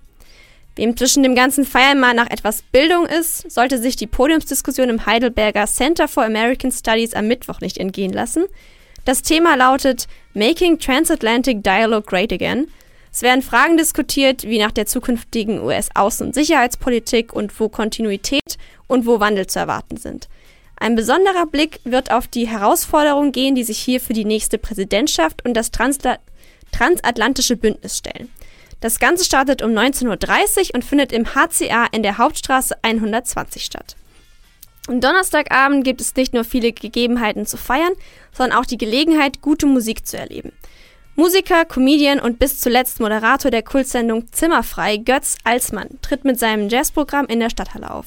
Wem 0.77 0.97
zwischen 0.97 1.23
dem 1.23 1.37
ganzen 1.37 1.65
Feiern 1.65 2.01
mal 2.01 2.15
nach 2.15 2.31
etwas 2.31 2.63
Bildung 2.63 3.07
ist, 3.07 3.49
sollte 3.51 3.79
sich 3.79 3.95
die 3.95 4.09
Podiumsdiskussion 4.09 4.89
im 4.89 5.07
Heidelberger 5.07 5.67
Center 5.67 6.09
for 6.09 6.25
American 6.25 6.73
Studies 6.73 7.15
am 7.15 7.29
Mittwoch 7.29 7.61
nicht 7.61 7.79
entgehen 7.79 8.13
lassen. 8.13 8.45
Das 9.05 9.23
Thema 9.23 9.55
lautet 9.55 10.09
Making 10.33 10.79
Transatlantic 10.79 11.63
Dialogue 11.63 12.07
Great 12.07 12.33
Again. 12.33 12.69
Es 13.15 13.23
werden 13.23 13.43
Fragen 13.43 13.77
diskutiert, 13.77 14.43
wie 14.43 14.59
nach 14.59 14.73
der 14.73 14.87
zukünftigen 14.87 15.61
US-Außen- 15.61 16.25
und 16.25 16.35
Sicherheitspolitik 16.35 17.33
und 17.33 17.61
wo 17.61 17.69
Kontinuität 17.69 18.59
und 18.89 19.07
wo 19.07 19.21
Wandel 19.21 19.47
zu 19.47 19.61
erwarten 19.61 19.97
sind. 19.97 20.29
Ein 20.81 20.97
besonderer 20.97 21.47
Blick 21.47 21.79
wird 21.85 22.11
auf 22.11 22.27
die 22.27 22.49
Herausforderungen 22.49 23.31
gehen, 23.31 23.55
die 23.55 23.63
sich 23.63 23.79
hier 23.79 24.01
für 24.01 24.15
die 24.15 24.25
nächste 24.25 24.59
Präsidentschaft 24.59 25.45
und 25.45 25.55
das 25.55 25.71
Transla 25.71 26.19
transatlantische 26.73 27.57
Bündnis 27.57 27.99
stellen. 27.99 28.33
Das 28.81 28.99
Ganze 28.99 29.25
startet 29.25 29.63
um 29.63 29.71
19.30 29.71 30.09
Uhr 30.71 30.75
und 30.75 30.85
findet 30.85 31.13
im 31.13 31.37
HCA 31.37 31.87
in 31.93 32.03
der 32.03 32.19
Hauptstraße 32.19 32.75
120 32.83 33.65
statt. 33.65 33.95
Am 34.89 35.01
Donnerstagabend 35.01 35.85
gibt 35.85 36.01
es 36.01 36.17
nicht 36.17 36.35
nur 36.35 36.43
viele 36.43 36.73
Gegebenheiten 36.73 37.47
zu 37.47 37.59
feiern, 37.59 37.93
sondern 38.33 38.59
auch 38.59 38.67
die 38.67 38.77
Gelegenheit, 38.77 39.41
gute 39.41 39.67
Musik 39.67 40.05
zu 40.05 40.19
erleben. 40.19 40.51
Musiker, 41.17 41.65
Comedian 41.65 42.19
und 42.19 42.41
bis 42.41 42.59
zuletzt 42.59 42.99
Moderator 42.99 43.49
der 43.49 43.63
Kultsendung 43.63 44.33
Zimmerfrei, 44.33 44.97
Götz 44.97 45.37
Alsmann, 45.45 45.91
tritt 46.03 46.25
mit 46.25 46.41
seinem 46.41 46.69
Jazzprogramm 46.69 47.27
in 47.27 47.39
der 47.39 47.51
Stadthalle 47.51 47.93
auf. 47.93 48.07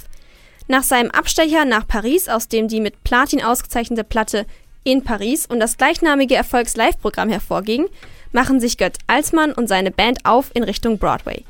Nach 0.68 0.84
seinem 0.84 1.12
Abstecher 1.12 1.64
nach 1.64 1.88
Paris, 1.88 2.28
aus 2.28 2.49
dem 2.49 2.68
die 2.68 2.82
mit 2.82 3.05
Platin 3.05 3.41
ausgezeichnete 3.41 4.03
Platte 4.03 4.45
In 4.84 5.05
Paris 5.05 5.45
und 5.45 5.62
das 5.62 5.78
gleichnamige 5.78 6.36
Erfolgs-Live-Programm 6.36 7.30
hervorgingen, 7.30 7.88
machen 8.34 8.60
sich 8.60 8.78
Götz 8.78 8.97
Alsmann 9.08 9.53
und 9.53 9.70
seine 9.70 9.91
Band 9.91 10.26
auf 10.26 10.51
in 10.53 10.64
Richtung 10.64 10.97
Broadway. 10.97 11.45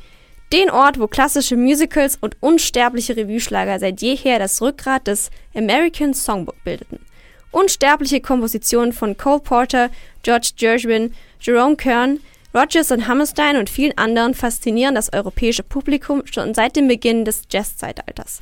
Den 0.53 0.69
Ort, 0.69 0.99
wo 0.99 1.07
klassische 1.07 1.57
Musicals 1.57 2.19
und 2.21 2.37
unsterbliche 2.39 3.17
Revue-Schlager 3.17 3.79
seit 3.79 4.03
jeher 4.03 4.37
das 4.37 4.61
Rückgrat 4.61 5.07
des 5.07 5.31
American 5.55 6.13
Songbook 6.13 6.63
bildeten. 6.63 6.99
Unsterbliche 7.49 8.21
Kompositionen 8.21 8.93
von 8.93 9.17
Cole 9.17 9.39
Porter, 9.39 9.89
George 10.21 10.51
Gershwin, 10.57 11.15
Jerome 11.39 11.75
Kern, 11.75 12.19
Rogers 12.53 12.91
und 12.91 13.07
Hammerstein 13.07 13.57
und 13.57 13.69
vielen 13.69 13.97
anderen 13.97 14.33
faszinieren 14.33 14.95
das 14.95 15.13
europäische 15.13 15.63
Publikum 15.63 16.25
schon 16.25 16.53
seit 16.53 16.75
dem 16.75 16.87
Beginn 16.87 17.25
des 17.25 17.43
Jazz-Zeitalters. 17.49 18.41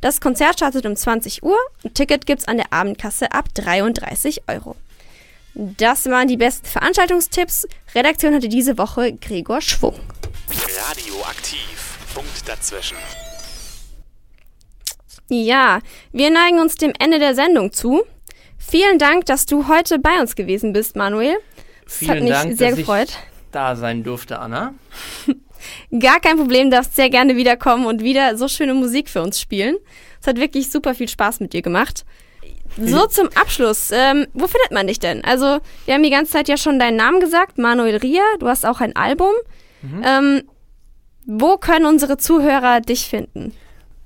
Das 0.00 0.20
Konzert 0.20 0.56
startet 0.56 0.84
um 0.84 0.96
20 0.96 1.42
Uhr 1.42 1.56
und 1.82 1.94
Ticket 1.94 2.26
gibt's 2.26 2.46
an 2.46 2.58
der 2.58 2.72
Abendkasse 2.72 3.32
ab 3.32 3.46
33 3.54 4.42
Euro. 4.48 4.76
Das 5.54 6.06
waren 6.06 6.28
die 6.28 6.36
besten 6.36 6.66
Veranstaltungstipps. 6.66 7.66
Redaktion 7.94 8.34
hatte 8.34 8.48
diese 8.48 8.76
Woche 8.76 9.14
Gregor 9.14 9.60
Schwung. 9.60 9.98
Radioaktiv. 10.88 11.98
Punkt 12.12 12.46
dazwischen. 12.46 12.98
Ja, 15.28 15.80
wir 16.12 16.30
neigen 16.30 16.58
uns 16.58 16.74
dem 16.74 16.92
Ende 16.98 17.18
der 17.18 17.34
Sendung 17.34 17.72
zu. 17.72 18.02
Vielen 18.58 18.98
Dank, 18.98 19.26
dass 19.26 19.46
du 19.46 19.68
heute 19.68 19.98
bei 19.98 20.20
uns 20.20 20.34
gewesen 20.34 20.72
bist, 20.72 20.96
Manuel. 20.96 21.36
Vielen 21.86 22.10
hat 22.10 22.22
mich 22.22 22.30
Dank, 22.30 22.58
sehr 22.58 22.70
dass 22.70 22.78
gefreut. 22.78 23.08
ich 23.08 23.16
da 23.52 23.76
sein 23.76 24.02
durfte, 24.02 24.38
Anna. 24.38 24.74
Gar 25.98 26.20
kein 26.20 26.36
Problem, 26.36 26.70
darfst 26.70 26.94
sehr 26.94 27.08
gerne 27.08 27.36
wiederkommen 27.36 27.86
und 27.86 28.02
wieder 28.02 28.36
so 28.36 28.48
schöne 28.48 28.74
Musik 28.74 29.08
für 29.08 29.22
uns 29.22 29.40
spielen. 29.40 29.76
Es 30.20 30.26
hat 30.26 30.38
wirklich 30.38 30.70
super 30.70 30.94
viel 30.94 31.08
Spaß 31.08 31.40
mit 31.40 31.52
dir 31.52 31.62
gemacht. 31.62 32.04
So 32.76 33.06
zum 33.06 33.28
Abschluss, 33.40 33.90
ähm, 33.92 34.26
wo 34.34 34.46
findet 34.48 34.72
man 34.72 34.88
dich 34.88 34.98
denn? 34.98 35.24
Also, 35.24 35.60
wir 35.84 35.94
haben 35.94 36.02
die 36.02 36.10
ganze 36.10 36.32
Zeit 36.32 36.48
ja 36.48 36.56
schon 36.56 36.78
deinen 36.78 36.96
Namen 36.96 37.20
gesagt, 37.20 37.56
Manuel 37.56 37.96
Ria, 37.96 38.22
du 38.40 38.48
hast 38.48 38.66
auch 38.66 38.80
ein 38.80 38.96
Album. 38.96 39.32
Ähm, 40.02 40.42
wo 41.26 41.56
können 41.56 41.86
unsere 41.86 42.16
Zuhörer 42.16 42.80
dich 42.80 43.06
finden? 43.08 43.54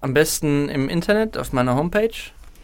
Am 0.01 0.15
besten 0.15 0.69
im 0.69 0.89
Internet 0.89 1.39
auf 1.39 1.53
meiner 1.53 1.77
Homepage 1.77 2.11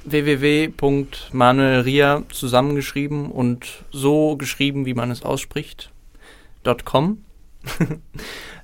www.manuelria 0.04 2.22
zusammengeschrieben 2.30 3.30
und 3.30 3.84
so 3.90 4.36
geschrieben, 4.36 4.86
wie 4.86 4.94
man 4.94 5.10
es 5.10 5.22
ausspricht. 5.22 5.90
.com. 6.84 7.24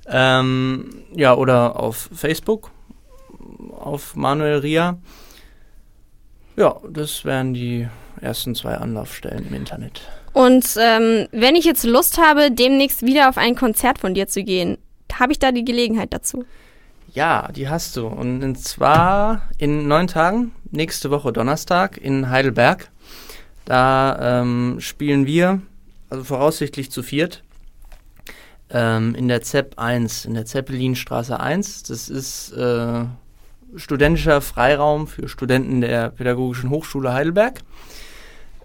ähm, 0.07 1.03
ja, 1.15 1.35
oder 1.35 1.79
auf 1.79 2.09
Facebook 2.13 2.71
auf 3.79 4.15
Manuel 4.15 4.59
Ria. 4.59 4.97
Ja, 6.55 6.75
das 6.89 7.25
wären 7.25 7.53
die 7.53 7.87
ersten 8.19 8.55
zwei 8.55 8.75
Anlaufstellen 8.75 9.47
im 9.47 9.53
Internet. 9.53 10.01
Und 10.33 10.65
ähm, 10.79 11.27
wenn 11.31 11.55
ich 11.55 11.65
jetzt 11.65 11.83
Lust 11.83 12.17
habe, 12.17 12.51
demnächst 12.51 13.03
wieder 13.03 13.29
auf 13.29 13.37
ein 13.37 13.55
Konzert 13.55 13.99
von 13.99 14.13
dir 14.13 14.27
zu 14.27 14.43
gehen, 14.43 14.77
habe 15.13 15.31
ich 15.31 15.39
da 15.39 15.51
die 15.51 15.65
Gelegenheit 15.65 16.13
dazu? 16.13 16.45
Ja, 17.13 17.49
die 17.51 17.67
hast 17.67 17.97
du. 17.97 18.07
Und 18.07 18.55
zwar 18.57 19.49
in 19.57 19.87
neun 19.87 20.07
Tagen, 20.07 20.53
nächste 20.71 21.11
Woche 21.11 21.31
Donnerstag 21.31 21.97
in 21.97 22.29
Heidelberg. 22.29 22.89
Da 23.65 24.41
ähm, 24.41 24.77
spielen 24.79 25.25
wir, 25.25 25.61
also 26.09 26.23
voraussichtlich 26.23 26.91
zu 26.91 27.03
viert, 27.03 27.43
ähm, 28.69 29.15
in 29.15 29.27
der 29.27 29.41
ZEP 29.41 29.77
1, 29.77 30.25
in 30.25 30.33
der 30.33 30.45
Zeppelinstraße 30.45 31.39
1. 31.39 31.83
Das 31.83 32.09
ist 32.09 32.51
äh, 32.53 33.05
studentischer 33.75 34.41
Freiraum 34.41 35.07
für 35.07 35.27
Studenten 35.27 35.81
der 35.81 36.09
Pädagogischen 36.09 36.69
Hochschule 36.69 37.13
Heidelberg. 37.13 37.59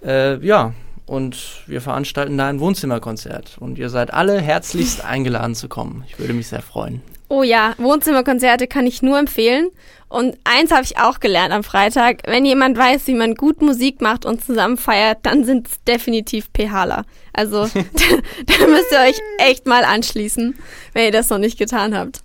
Äh, 0.05 0.45
ja, 0.45 0.73
und 1.07 1.63
wir 1.67 1.81
veranstalten 1.81 2.37
da 2.37 2.49
ein 2.49 2.61
Wohnzimmerkonzert. 2.61 3.59
Und 3.59 3.79
ihr 3.79 3.91
seid 3.91 4.13
alle 4.13 4.41
herzlichst 4.41 5.05
eingeladen 5.05 5.55
zu 5.55 5.69
kommen. 5.69 6.05
Ich 6.09 6.19
würde 6.19 6.35
mich 6.35 6.49
sehr 6.49 6.63
freuen. 6.63 7.01
Oh 7.29 7.43
ja, 7.43 7.75
Wohnzimmerkonzerte 7.79 8.67
kann 8.67 8.87
ich 8.87 9.03
nur 9.03 9.19
empfehlen. 9.19 9.71
Und 10.09 10.39
eins 10.45 10.71
habe 10.71 10.85
ich 10.85 10.99
auch 10.99 11.19
gelernt 11.19 11.53
am 11.53 11.65
Freitag. 11.65 12.23
Wenn 12.27 12.45
jemand 12.45 12.79
weiß, 12.79 13.09
wie 13.09 13.15
man 13.15 13.35
gut 13.35 13.61
Musik 13.61 14.01
macht 14.01 14.25
und 14.25 14.45
zusammen 14.45 14.77
feiert, 14.77 15.19
dann 15.23 15.45
sind 15.45 15.67
es 15.67 15.83
definitiv 15.83 16.49
PHler. 16.57 17.05
Also 17.33 17.67
da, 17.75 18.55
da 18.59 18.67
müsst 18.69 18.93
ihr 18.93 19.01
euch 19.01 19.21
echt 19.39 19.67
mal 19.67 19.85
anschließen, 19.85 20.57
wenn 20.93 21.05
ihr 21.05 21.11
das 21.11 21.29
noch 21.29 21.39
nicht 21.39 21.59
getan 21.59 21.97
habt. 21.97 22.21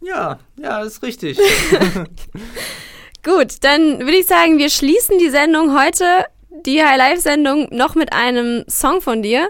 Ja, 0.00 0.38
ja, 0.56 0.82
ist 0.82 1.02
richtig. 1.02 1.38
Gut, 3.24 3.56
dann 3.62 4.00
würde 4.00 4.16
ich 4.18 4.26
sagen, 4.26 4.58
wir 4.58 4.68
schließen 4.68 5.18
die 5.18 5.30
Sendung 5.30 5.76
heute, 5.78 6.04
die 6.66 6.84
High 6.84 6.98
Life 6.98 7.22
Sendung, 7.22 7.68
noch 7.70 7.94
mit 7.94 8.12
einem 8.12 8.64
Song 8.68 9.00
von 9.00 9.22
dir. 9.22 9.48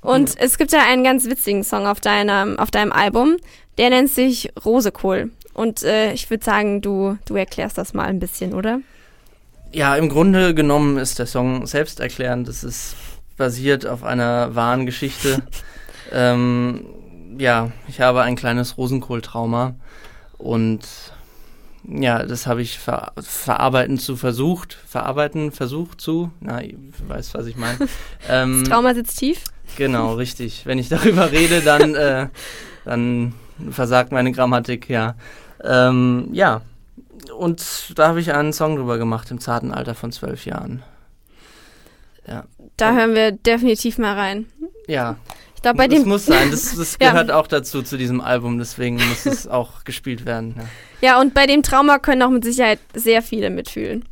Und 0.00 0.38
es 0.38 0.56
gibt 0.56 0.70
ja 0.70 0.84
einen 0.84 1.02
ganz 1.02 1.24
witzigen 1.24 1.64
Song 1.64 1.86
auf 1.86 2.00
deinem, 2.00 2.58
auf 2.60 2.70
deinem 2.70 2.92
Album. 2.92 3.36
Der 3.78 3.90
nennt 3.90 4.10
sich 4.10 4.50
Rosekohl. 4.64 5.30
Und 5.54 5.82
äh, 5.82 6.12
ich 6.12 6.30
würde 6.30 6.44
sagen, 6.44 6.82
du, 6.82 7.16
du 7.24 7.36
erklärst 7.36 7.78
das 7.78 7.94
mal 7.94 8.04
ein 8.04 8.20
bisschen, 8.20 8.54
oder? 8.54 8.80
Ja, 9.72 9.96
im 9.96 10.08
Grunde 10.08 10.54
genommen 10.54 10.98
ist 10.98 11.18
der 11.18 11.26
Song 11.26 11.66
selbsterklärend. 11.66 12.48
Es 12.48 12.64
ist 12.64 12.96
basiert 13.36 13.86
auf 13.86 14.04
einer 14.04 14.54
wahren 14.54 14.84
Geschichte. 14.84 15.42
ähm, 16.12 16.84
ja, 17.38 17.70
ich 17.88 18.00
habe 18.00 18.22
ein 18.22 18.36
kleines 18.36 18.76
Rosenkohltrauma 18.76 19.76
und 20.36 20.80
ja, 21.88 22.24
das 22.24 22.46
habe 22.46 22.60
ich 22.60 22.78
ver 22.78 23.12
verarbeiten 23.18 23.98
zu 23.98 24.16
versucht, 24.16 24.76
verarbeiten 24.86 25.52
versucht 25.52 26.00
zu, 26.00 26.30
na, 26.40 26.60
ihr 26.60 26.76
weißt, 27.06 27.34
was 27.34 27.46
ich 27.46 27.56
meine. 27.56 27.78
Ähm, 28.28 28.60
Das 28.60 28.68
Trauma 28.68 28.94
sitzt 28.94 29.18
tief. 29.18 29.44
Genau, 29.76 30.14
richtig. 30.14 30.66
Wenn 30.66 30.78
ich 30.78 30.88
darüber 30.88 31.30
rede, 31.30 31.62
dann, 31.62 31.94
äh, 31.94 32.28
dann 32.84 33.34
versagt 33.70 34.12
meine 34.12 34.32
Grammatik, 34.32 34.88
ja. 34.88 35.14
Ähm, 35.62 36.28
ja. 36.32 36.62
Und 37.36 37.92
da 37.96 38.08
habe 38.08 38.20
ich 38.20 38.32
einen 38.32 38.52
Song 38.52 38.76
drüber 38.76 38.98
gemacht 38.98 39.30
im 39.30 39.40
zarten 39.40 39.72
Alter 39.72 39.94
von 39.94 40.12
zwölf 40.12 40.44
Jahren. 40.46 40.82
Ja. 42.26 42.44
Da 42.76 42.94
hören 42.94 43.14
wir 43.14 43.32
definitiv 43.32 43.98
mal 43.98 44.14
rein. 44.14 44.46
Ja. 44.86 45.16
Ich 45.56 45.62
glaube, 45.62 45.78
bei 45.78 45.88
das 45.88 46.00
dem. 46.00 46.08
muss 46.08 46.26
sein. 46.26 46.50
Das, 46.50 46.74
das 46.76 46.96
Ja. 47.00 47.10
gehört 47.10 47.30
auch 47.30 47.46
dazu, 47.46 47.82
zu 47.82 47.96
diesem 47.96 48.20
Album. 48.20 48.58
Deswegen 48.58 48.96
muss 48.96 49.26
es 49.26 49.48
auch 49.48 49.84
gespielt 49.84 50.24
werden. 50.24 50.54
Ja. 50.56 50.64
Ja, 51.00 51.20
und 51.20 51.34
bei 51.34 51.46
dem 51.46 51.62
Trauma 51.62 51.98
können 51.98 52.22
auch 52.22 52.30
mit 52.30 52.44
Sicherheit 52.44 52.78
sehr 52.94 53.22
viele 53.22 53.50
mitfühlen. 53.50 54.04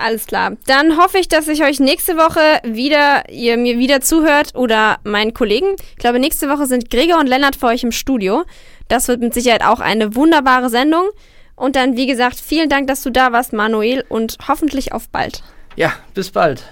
Alles 0.00 0.26
klar. 0.26 0.56
Dann 0.66 0.96
hoffe 0.96 1.18
ich, 1.18 1.28
dass 1.28 1.46
ich 1.48 1.62
euch 1.62 1.78
nächste 1.78 2.16
Woche 2.16 2.40
wieder, 2.64 3.28
ihr 3.28 3.56
mir 3.56 3.78
wieder 3.78 4.00
zuhört 4.00 4.54
oder 4.54 4.98
meinen 5.04 5.34
Kollegen. 5.34 5.76
Ich 5.92 5.98
glaube, 5.98 6.18
nächste 6.18 6.48
Woche 6.48 6.66
sind 6.66 6.90
Gregor 6.90 7.18
und 7.20 7.26
Lennart 7.26 7.56
für 7.56 7.66
euch 7.66 7.82
im 7.82 7.92
Studio. 7.92 8.44
Das 8.88 9.08
wird 9.08 9.20
mit 9.20 9.34
Sicherheit 9.34 9.62
auch 9.64 9.80
eine 9.80 10.14
wunderbare 10.16 10.70
Sendung. 10.70 11.08
Und 11.54 11.76
dann, 11.76 11.96
wie 11.96 12.06
gesagt, 12.06 12.40
vielen 12.40 12.70
Dank, 12.70 12.86
dass 12.86 13.02
du 13.02 13.10
da 13.10 13.32
warst, 13.32 13.52
Manuel, 13.52 14.04
und 14.08 14.38
hoffentlich 14.48 14.92
auf 14.92 15.08
bald. 15.10 15.42
ja, 15.76 15.92
bis 16.14 16.30
bald. 16.30 16.64